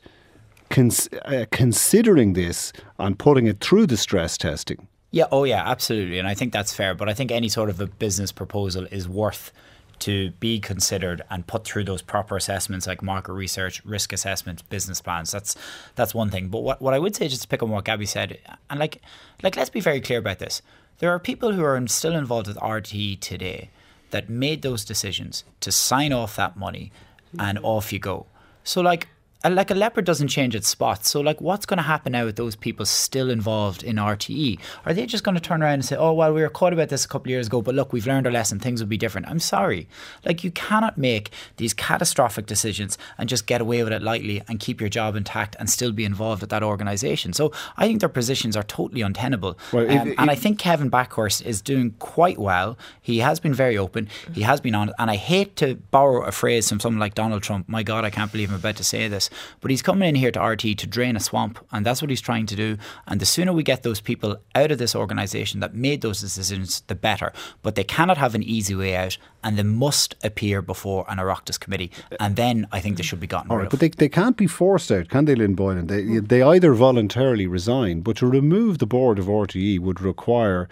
cons- 0.70 1.10
uh, 1.26 1.46
considering 1.52 2.34
this 2.34 2.74
and 2.98 3.18
putting 3.18 3.48
it 3.48 3.60
through 3.60 3.88
the 3.88 3.98
stress 3.98 4.38
testing. 4.38 4.88
Yeah, 5.12 5.26
oh 5.32 5.44
yeah, 5.44 5.64
absolutely. 5.64 6.18
And 6.18 6.28
I 6.28 6.34
think 6.34 6.54
that's 6.54 6.74
fair. 6.74 6.96
But 6.96 7.08
I 7.10 7.14
think 7.14 7.32
any 7.32 7.50
sort 7.50 7.70
of 7.70 7.80
a 7.80 7.86
business 7.86 8.32
proposal 8.32 8.88
is 8.92 9.08
worth 9.08 9.52
to 10.00 10.32
be 10.32 10.60
considered 10.60 11.22
and 11.30 11.46
put 11.46 11.64
through 11.64 11.84
those 11.84 12.02
proper 12.02 12.36
assessments 12.36 12.88
like 12.88 13.02
market 13.02 13.34
research, 13.34 13.86
risk 13.86 14.12
assessment, 14.12 14.68
business 14.70 15.02
plans. 15.02 15.32
That's 15.32 15.56
that's 15.96 16.16
one 16.16 16.30
thing. 16.30 16.48
But 16.48 16.64
what, 16.64 16.82
what 16.82 16.94
I 16.94 17.00
would 17.00 17.16
say, 17.16 17.28
just 17.28 17.44
to 17.44 17.48
pick 17.48 17.62
on 17.62 17.70
what 17.70 17.86
Gabby 17.86 18.06
said, 18.06 18.40
and 18.70 18.80
like 18.80 19.02
like 19.44 19.56
let's 19.56 19.70
be 19.70 19.80
very 19.80 20.02
clear 20.02 20.20
about 20.20 20.40
this. 20.40 20.62
There 20.98 21.12
are 21.12 21.20
people 21.20 21.52
who 21.54 21.64
are 21.64 21.88
still 21.88 22.16
involved 22.16 22.48
with 22.48 22.58
RT 22.62 23.22
today 23.22 23.70
that 24.14 24.30
made 24.30 24.62
those 24.62 24.86
decisions 24.86 25.44
to 25.60 25.72
sign 25.72 26.14
off 26.14 26.36
that 26.36 26.56
money 26.56 26.92
and 27.40 27.58
off 27.64 27.92
you 27.92 27.98
go. 27.98 28.28
So 28.64 28.80
like 28.80 29.08
like 29.50 29.72
a 29.72 29.76
leopard 29.76 30.06
doesn't 30.06 30.30
change 30.30 30.56
its 30.56 30.68
spots. 30.68 31.10
So 31.10 31.20
like 31.22 31.42
what's 31.42 31.66
going 31.66 31.78
to 31.78 31.84
happen 31.84 32.14
now 32.14 32.26
with 32.26 32.36
those 32.38 32.56
people 32.56 32.86
still 32.86 33.30
involved 33.30 33.84
in 33.84 33.98
RTE? 33.98 34.60
Are 34.86 34.94
they 34.94 35.06
just 35.06 35.24
going 35.24 35.36
to 35.36 35.42
turn 35.42 35.62
around 35.62 35.74
and 35.74 35.86
say, 35.86 35.96
"Oh, 35.96 36.14
well, 36.14 36.34
we 36.34 36.42
were 36.42 36.50
caught 36.50 36.74
about 36.74 36.90
this 36.90 37.04
a 37.06 37.08
couple 37.08 37.28
of 37.28 37.32
years 37.32 37.48
ago, 37.48 37.62
but 37.62 37.76
look, 37.76 37.92
we've 37.94 38.08
learned 38.08 38.26
our 38.26 38.32
lesson. 38.32 38.60
Things 38.60 38.82
will 38.82 38.88
be 38.88 38.98
different." 38.98 39.28
I'm 39.28 39.40
sorry. 39.40 39.88
Like 40.26 40.44
you 40.44 40.52
cannot 40.52 40.98
make 40.98 41.32
these 41.58 41.74
catastrophic 41.74 42.46
decisions 42.46 42.98
and 43.18 43.28
just 43.28 43.46
get 43.46 43.60
away 43.62 43.84
with 43.84 43.92
it 43.94 44.02
lightly 44.02 44.42
and 44.48 44.60
keep 44.60 44.80
your 44.80 44.90
job 44.90 45.16
intact 45.16 45.56
and 45.60 45.70
still 45.70 45.92
be 45.92 46.06
involved 46.06 46.42
with 46.42 46.50
that 46.52 46.64
organisation. 46.64 47.34
So 47.34 47.52
I 47.78 47.88
think 47.88 48.00
their 48.00 48.10
positions 48.10 48.56
are 48.56 48.64
totally 48.64 49.02
untenable. 49.02 49.58
Well, 49.72 49.90
if- 49.90 50.02
Um, 50.02 50.14
and 50.18 50.30
I 50.32 50.36
think 50.36 50.58
Kevin 50.60 50.90
Bakhurst 50.90 51.46
is 51.46 51.62
doing 51.62 51.92
quite 52.00 52.38
well. 52.40 52.78
He 53.02 53.20
has 53.20 53.40
been 53.40 53.54
very 53.54 53.78
open. 53.78 54.08
He 54.34 54.42
has 54.42 54.62
been 54.62 54.76
honest. 54.76 54.96
And 55.00 55.12
I 55.12 55.16
hate 55.16 55.56
to 55.58 55.76
borrow 55.92 56.24
a 56.24 56.32
phrase 56.32 56.70
from 56.70 56.80
someone 56.80 57.00
like 57.00 57.14
Donald 57.16 57.44
Trump. 57.44 57.68
My 57.70 57.84
God, 57.84 58.06
I 58.06 58.10
can't 58.10 58.32
believe 58.32 58.50
I'm 58.50 58.56
about 58.56 58.76
to 58.78 58.84
say 58.84 59.08
this. 59.08 59.30
But 59.62 59.72
he's 59.72 59.82
coming 59.82 60.08
in 60.10 60.16
here 60.16 60.32
to 60.32 60.42
RT 60.42 60.62
to 60.78 60.88
drain 60.88 61.16
a 61.16 61.20
swamp. 61.20 61.60
And 61.72 61.86
that's 61.86 62.02
what 62.02 62.10
he's 62.10 62.22
trying 62.22 62.46
to 62.48 62.56
do. 62.56 62.78
And 63.08 63.20
the 63.20 63.26
sooner 63.26 63.54
we 63.54 63.64
get 63.64 63.84
those 63.84 64.02
people 64.02 64.38
out 64.56 64.72
of 64.72 64.78
this 64.78 64.96
organisation 64.96 65.60
that 65.60 65.74
made 65.74 66.02
those 66.02 66.22
decisions, 66.22 66.82
the 66.88 66.96
better. 66.96 67.32
But 67.62 67.76
they 67.76 67.84
cannot 67.84 68.18
have 68.18 68.36
an 68.36 68.44
easy 68.44 68.76
way 68.76 68.96
out. 68.96 69.18
And 69.44 69.58
they 69.58 69.64
must 69.64 70.16
appear 70.24 70.62
before 70.62 71.06
an 71.10 71.18
Oireachtas 71.18 71.60
committee. 71.60 71.92
And 72.20 72.36
then 72.36 72.68
I 72.72 72.80
think 72.80 72.98
they 72.98 73.04
should 73.04 73.20
be 73.20 73.28
gotten 73.28 73.52
All 73.52 73.62
of. 73.62 73.70
but 73.70 73.80
they, 73.80 73.90
they 73.90 74.10
can't 74.10 74.38
be 74.38 74.48
forced 74.48 74.92
out, 74.92 75.10
can 75.10 75.26
they, 75.26 75.36
Lynn 75.36 75.56
Boylan? 75.56 75.88
They, 75.88 76.20
they 76.20 76.42
either 76.42 76.74
voluntarily 76.74 77.48
resign, 77.48 78.02
but 78.02 78.16
to 78.18 78.28
remove 78.28 78.78
the 78.78 78.86
board 78.86 79.20
of 79.20 79.26
RTE 79.26 79.80
would 79.80 80.00
require 80.00 80.70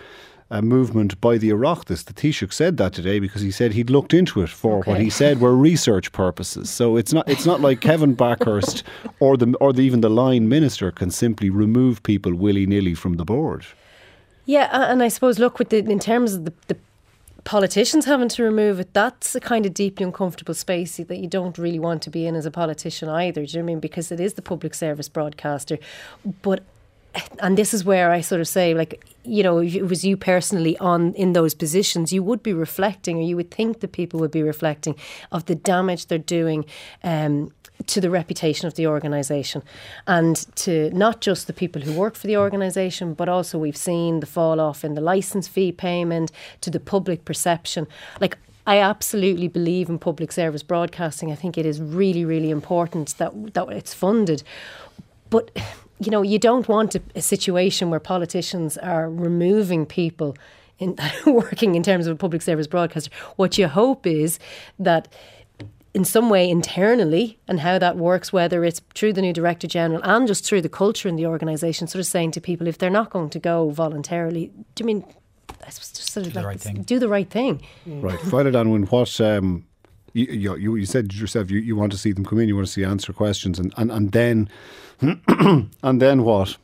a 0.52 0.62
movement 0.62 1.20
by 1.22 1.38
the 1.38 1.50
Oireachtas. 1.50 2.04
The 2.04 2.14
Taoiseach 2.14 2.52
said 2.52 2.78
that 2.78 2.94
today 2.94 3.20
because 3.20 3.42
he 3.42 3.52
said 3.52 3.72
he'd 3.72 3.90
looked 3.90 4.14
into 4.14 4.42
it 4.42 4.50
for 4.50 4.84
what 4.84 5.00
he 5.00 5.10
said 5.10 5.40
were 5.40 5.56
research 5.56 6.12
purposes. 6.12 6.70
So 6.70 6.98
it's 6.98 7.14
not 7.14 7.28
it's 7.30 7.46
not 7.46 7.62
like 7.62 7.80
Kevin 7.90 8.16
Bakhurst 8.16 8.84
or 9.20 9.38
the 9.38 9.56
or 9.62 9.72
the, 9.72 9.82
even 9.82 10.02
the 10.02 10.10
line 10.10 10.50
minister 10.50 10.92
can 10.92 11.10
simply 11.10 11.50
remove 11.50 12.04
people 12.04 12.36
willy 12.36 12.66
nilly 12.66 12.94
from 12.94 13.16
the 13.16 13.26
board. 13.26 13.66
Yeah, 14.46 14.92
and 14.92 15.02
I 15.02 15.08
suppose 15.08 15.40
look 15.40 15.58
with 15.58 15.70
the 15.70 15.78
in 15.78 16.00
terms 16.00 16.34
of 16.34 16.46
the, 16.46 16.54
the 16.68 16.78
politicians 17.44 18.06
having 18.06 18.30
to 18.30 18.44
remove 18.44 18.80
it, 18.80 18.94
that's 18.94 19.34
a 19.36 19.40
kind 19.40 19.66
of 19.66 19.74
deeply 19.74 20.04
uncomfortable 20.04 20.54
space 20.54 20.98
that 20.98 21.18
you 21.18 21.28
don't 21.28 21.58
really 21.58 21.80
want 21.80 22.02
to 22.04 22.10
be 22.10 22.28
in 22.28 22.36
as 22.36 22.46
a 22.46 22.52
politician 22.52 23.10
either. 23.10 23.46
Do 23.46 23.52
you 23.52 23.60
know 23.60 23.66
what 23.66 23.72
I 23.72 23.74
mean? 23.74 23.80
Because 23.80 24.12
it 24.12 24.20
is 24.20 24.34
the 24.34 24.42
public 24.42 24.74
service 24.74 25.10
broadcaster, 25.10 25.80
but 26.42 26.64
and 27.40 27.58
this 27.58 27.74
is 27.74 27.84
where 27.84 28.12
I 28.12 28.22
sort 28.22 28.42
of 28.42 28.48
say, 28.48 28.74
like, 28.74 29.06
you 29.24 29.44
know, 29.44 29.60
if 29.60 29.76
it 29.76 29.84
was 29.84 30.04
you 30.04 30.18
personally 30.18 30.78
on 30.78 31.14
in 31.14 31.34
those 31.34 31.54
positions, 31.54 32.12
you 32.14 32.24
would 32.24 32.42
be 32.42 32.54
reflecting, 32.54 33.18
or 33.18 33.22
you 33.22 33.36
would 33.36 33.52
think 33.52 33.80
that 33.80 33.92
people 33.92 34.20
would 34.20 34.32
be 34.32 34.44
reflecting 34.44 34.96
of 35.32 35.46
the 35.46 35.56
damage 35.56 36.08
they're 36.08 36.18
doing 36.18 36.66
um, 37.04 37.52
to 37.88 38.02
the 38.02 38.10
reputation 38.10 38.68
of 38.68 38.76
the 38.76 38.88
organisation, 38.88 39.62
and 40.08 40.36
to 40.56 40.90
not 40.92 41.22
just 41.22 41.48
the 41.48 41.54
people 41.54 41.82
who 41.82 41.94
work 41.94 42.16
for 42.16 42.28
the 42.28 42.38
organisation, 42.38 43.14
but 43.14 43.28
also 43.28 43.58
we've 43.58 43.78
seen 43.78 44.20
the 44.20 44.28
fall 44.28 44.60
off 44.60 44.84
in 44.84 44.94
the 44.94 45.02
licence 45.02 45.48
fee 45.48 45.72
payment 45.72 46.32
to 46.62 46.70
the 46.70 46.80
public 46.80 47.26
perception. 47.26 47.88
Like, 48.20 48.38
I 48.68 48.78
absolutely 48.78 49.48
believe 49.48 49.90
in 49.90 49.98
public 50.00 50.32
service 50.32 50.64
broadcasting. 50.64 51.32
I 51.32 51.36
think 51.36 51.58
it 51.58 51.66
is 51.66 51.82
really, 51.82 52.24
really 52.24 52.52
important 52.52 53.18
that 53.18 53.54
that 53.54 53.70
it's 53.70 53.94
funded, 53.94 54.44
but 55.30 55.52
you 56.04 56.10
know, 56.12 56.22
you 56.22 56.40
don't 56.40 56.68
want 56.68 56.96
a, 56.96 57.02
a 57.16 57.22
situation 57.22 57.90
where 57.90 58.00
politicians 58.00 58.78
are 58.78 59.10
removing 59.10 59.86
people 59.86 60.36
in 60.80 60.96
working 61.26 61.76
in 61.76 61.84
terms 61.84 62.08
of 62.08 62.16
a 62.16 62.18
public 62.18 62.42
service 62.42 62.68
broadcaster. 62.68 63.12
What 63.36 63.58
you 63.58 63.68
hope 63.68 64.08
is 64.08 64.40
that 64.80 65.08
in 65.94 66.06
some 66.06 66.30
way 66.30 66.50
internally 66.50 67.38
and 67.48 67.60
how 67.60 67.78
that 67.78 67.98
works, 67.98 68.32
whether 68.34 68.64
it's 68.64 68.82
through 68.96 69.14
the 69.14 69.22
new 69.22 69.34
director 69.34 69.68
general 69.68 70.02
and 70.04 70.28
just 70.28 70.46
through 70.46 70.62
the 70.62 70.70
culture 70.70 71.08
in 71.10 71.18
the 71.18 71.26
organisation, 71.26 71.88
sort 71.88 72.00
of 72.00 72.08
saying 72.08 72.32
to 72.32 72.42
people 72.42 72.66
if 72.68 72.78
they're 72.78 72.90
not 72.90 73.10
going 73.10 73.30
to 73.30 73.40
go 73.40 73.70
voluntarily, 73.70 74.52
do 74.76 74.82
you 74.82 74.86
mean 74.86 75.04
I 75.66 75.70
suppose 75.70 75.92
just 75.92 76.12
sort 76.12 76.26
of 76.28 76.34
the 76.34 76.40
like 76.40 76.46
right 76.48 76.58
this- 76.58 76.64
thing. 76.64 76.82
do 76.84 76.98
the 76.98 77.10
right 77.10 77.30
thing? 77.30 77.62
Right, 77.86 78.20
Violet-Anne 78.22 78.70
Wynne, 78.72 78.86
what 78.86 79.20
um, 79.22 79.66
you, 80.14 80.56
you, 80.56 80.76
you 80.76 80.86
said 80.86 81.14
yourself 81.14 81.50
you, 81.50 81.60
you 81.60 81.76
want 81.76 81.92
to 81.92 81.98
see 81.98 82.12
them 82.12 82.26
come 82.26 82.40
in, 82.40 82.48
you 82.48 82.56
want 82.56 82.68
to 82.68 82.74
see 82.74 82.84
answer 82.84 83.14
questions, 83.14 83.60
and, 83.60 83.74
and, 83.78 83.92
and 83.92 84.12
then 84.12 84.50
and 85.02 86.02
then 86.02 86.24
what? 86.24 86.58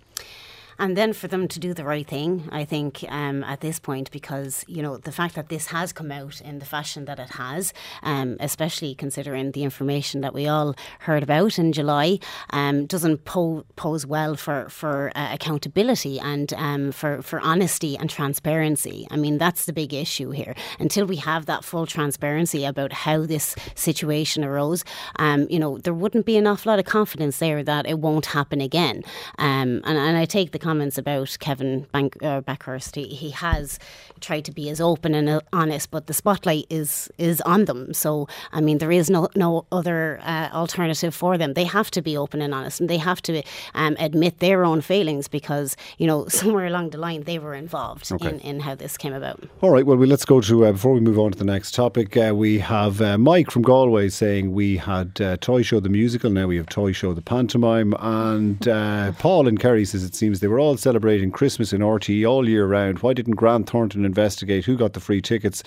And 0.80 0.96
then 0.96 1.14
for 1.14 1.28
them 1.28 1.48
to 1.48 1.60
do 1.60 1.74
the 1.74 1.84
right 1.84 2.08
thing, 2.08 2.48
I 2.52 2.66
think 2.66 3.04
um, 3.10 3.44
at 3.44 3.62
this 3.62 3.80
point, 3.80 4.12
because 4.12 4.64
you 4.68 4.82
know 4.82 4.98
the 4.98 5.12
fact 5.12 5.36
that 5.36 5.50
this 5.50 5.68
has 5.68 5.92
come 5.92 6.12
out 6.12 6.42
in 6.42 6.60
the 6.60 6.66
fashion 6.66 7.06
that 7.06 7.20
it 7.20 7.32
has, 7.32 7.74
um, 8.04 8.38
especially 8.40 8.94
considering 8.96 9.52
the 9.52 9.64
information 9.64 10.22
that 10.22 10.34
we 10.34 10.48
all 10.48 10.76
heard 11.00 11.24
about 11.24 11.58
in 11.58 11.74
July, 11.74 12.20
um, 12.52 12.86
doesn't 12.86 13.26
po- 13.26 13.66
pose 13.76 14.06
well 14.06 14.36
for 14.36 14.70
for 14.70 15.12
uh, 15.16 15.34
accountability 15.34 16.20
and 16.20 16.54
um, 16.54 16.92
for 16.92 17.22
for 17.22 17.40
honesty 17.40 17.98
and 17.98 18.10
transparency. 18.10 19.08
I 19.10 19.18
mean, 19.18 19.38
that's 19.38 19.66
the 19.66 19.74
big 19.74 19.94
issue 19.94 20.32
here. 20.32 20.56
Until 20.80 21.06
we 21.06 21.18
have 21.18 21.48
that 21.48 21.64
full 21.64 21.86
transparency 21.88 22.66
about 22.66 22.94
how 22.94 23.26
this 23.26 23.56
situation 23.76 24.44
arose, 24.44 24.84
um, 25.18 25.48
you 25.50 25.60
know, 25.60 25.78
there 25.80 25.94
wouldn't 25.94 26.26
be 26.26 26.38
an 26.38 26.48
awful 26.48 26.72
lot 26.72 26.80
of 26.80 26.86
confidence 26.86 27.40
there 27.40 27.64
that 27.64 27.88
it 27.88 28.00
won't 28.00 28.28
happen 28.28 28.62
again. 28.62 29.04
Um, 29.40 29.82
and, 29.86 29.98
and 29.98 30.18
I 30.18 30.26
take 30.26 30.52
the 30.52 30.60
comments 30.68 30.98
about 30.98 31.30
Kevin 31.40 31.74
Bank, 31.94 32.10
uh, 32.22 32.42
Bakhurst. 32.42 32.96
He, 32.96 33.06
he 33.24 33.30
has 33.32 33.80
tried 34.28 34.44
to 34.50 34.52
be 34.60 34.66
as 34.74 34.80
open 34.92 35.12
and 35.20 35.28
uh, 35.30 35.40
honest, 35.62 35.86
but 35.96 36.04
the 36.08 36.14
spotlight 36.14 36.66
is 36.70 37.10
is 37.30 37.38
on 37.54 37.66
them. 37.70 37.94
So 37.94 38.10
I 38.58 38.60
mean, 38.68 38.78
there 38.80 38.92
is 39.02 39.10
no 39.10 39.22
no 39.36 39.52
other 39.72 40.00
uh, 40.34 40.50
alternative 40.64 41.14
for 41.16 41.38
them. 41.38 41.54
They 41.54 41.68
have 41.78 41.90
to 41.98 42.02
be 42.02 42.14
open 42.24 42.42
and 42.46 42.54
honest, 42.54 42.82
and 42.82 42.90
they 42.90 42.98
have 43.10 43.22
to 43.30 43.34
um, 43.82 43.96
admit 44.08 44.34
their 44.40 44.60
own 44.70 44.82
failings 44.82 45.26
because 45.40 45.70
you 46.02 46.08
know 46.10 46.20
somewhere 46.40 46.66
along 46.72 46.90
the 46.92 46.98
line 47.08 47.22
they 47.24 47.40
were 47.40 47.56
involved 47.66 48.12
Okay. 48.12 48.30
in, 48.30 48.40
in 48.50 48.60
how 48.60 48.76
this 48.76 48.98
came 48.98 49.14
about. 49.22 49.40
All 49.62 49.72
right, 49.76 49.86
well, 49.88 49.98
we, 50.02 50.06
let's 50.14 50.26
go 50.26 50.42
to, 50.42 50.56
uh, 50.66 50.72
before 50.78 50.94
we 50.98 51.00
move 51.10 51.20
on 51.20 51.32
to 51.32 51.38
the 51.38 51.52
next 51.56 51.70
topic, 51.76 52.18
uh, 52.18 52.34
we 52.46 52.60
have 52.60 53.02
uh, 53.02 53.18
Mike 53.18 53.50
from 53.52 53.62
Galway 53.62 54.10
saying 54.10 54.44
we 54.64 54.78
had 54.78 55.10
uh, 55.22 55.38
Toy 55.50 55.62
Show 55.64 55.80
the 55.80 55.90
musical, 56.02 56.30
now 56.30 56.48
we 56.48 56.58
have 56.58 56.68
Toy 56.68 56.92
Show 56.92 57.14
the 57.14 57.22
pantomime, 57.22 57.94
and 58.00 58.68
uh, 58.68 59.12
Paul 59.24 59.48
in 59.48 59.58
Kerry 59.58 59.86
says 59.86 60.04
it 60.04 60.16
seems 60.16 60.40
they 60.40 60.48
were 60.48 60.57
all 60.60 60.78
celebrating 60.78 61.32
Christmas 61.32 61.74
in 61.74 61.82
RTE 61.82 62.30
all 62.30 62.48
year 62.48 62.66
round. 62.66 63.00
Why 63.00 63.14
didn't 63.14 63.36
Grant 63.36 63.70
Thornton 63.70 64.06
investigate 64.06 64.66
who 64.66 64.78
got 64.78 64.94
the 64.94 65.00
free 65.00 65.22
tickets? 65.22 65.64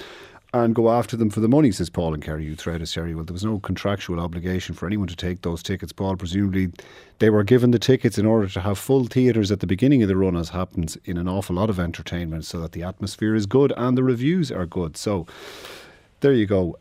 And 0.53 0.74
go 0.74 0.90
after 0.90 1.16
them 1.16 1.31
for 1.31 1.38
the 1.38 1.48
money, 1.48 1.70
says 1.70 1.90
Paul 1.90 2.12
and 2.12 2.22
Kerry. 2.22 2.44
You 2.44 2.57
thread 2.57 2.83
us, 2.83 2.92
Jerry. 2.92 3.14
Well, 3.14 3.22
there 3.24 3.33
was 3.33 3.44
no 3.44 3.61
contractual 3.61 4.18
obligation 4.18 4.74
for 4.74 4.87
anyone 4.87 5.07
to 5.07 5.14
take 5.14 5.42
those 5.42 5.62
tickets, 5.62 5.92
Paul. 5.92 6.16
Presumably, 6.16 6.72
they 7.20 7.31
were 7.31 7.44
given 7.44 7.70
the 7.70 7.79
tickets 7.79 8.18
in 8.18 8.26
order 8.26 8.48
to 8.48 8.61
have 8.61 8.76
full 8.76 9.05
theatres 9.05 9.53
at 9.53 9.61
the 9.61 9.66
beginning 9.68 10.03
of 10.03 10.09
the 10.09 10.16
run, 10.16 10.37
as 10.37 10.48
happens 10.48 10.98
in 11.05 11.18
an 11.18 11.29
awful 11.29 11.55
lot 11.55 11.70
of 11.70 11.79
entertainment, 11.79 12.44
so 12.44 12.59
that 12.61 12.72
the 12.72 12.83
atmosphere 12.83 13.37
is 13.37 13.46
good 13.46 13.72
and 13.76 13.96
the 13.96 14.03
reviews 14.03 14.50
are 14.50 14.66
good. 14.66 14.96
So, 14.96 15.24
there 16.18 16.33
you 16.33 16.46
go. 16.46 16.76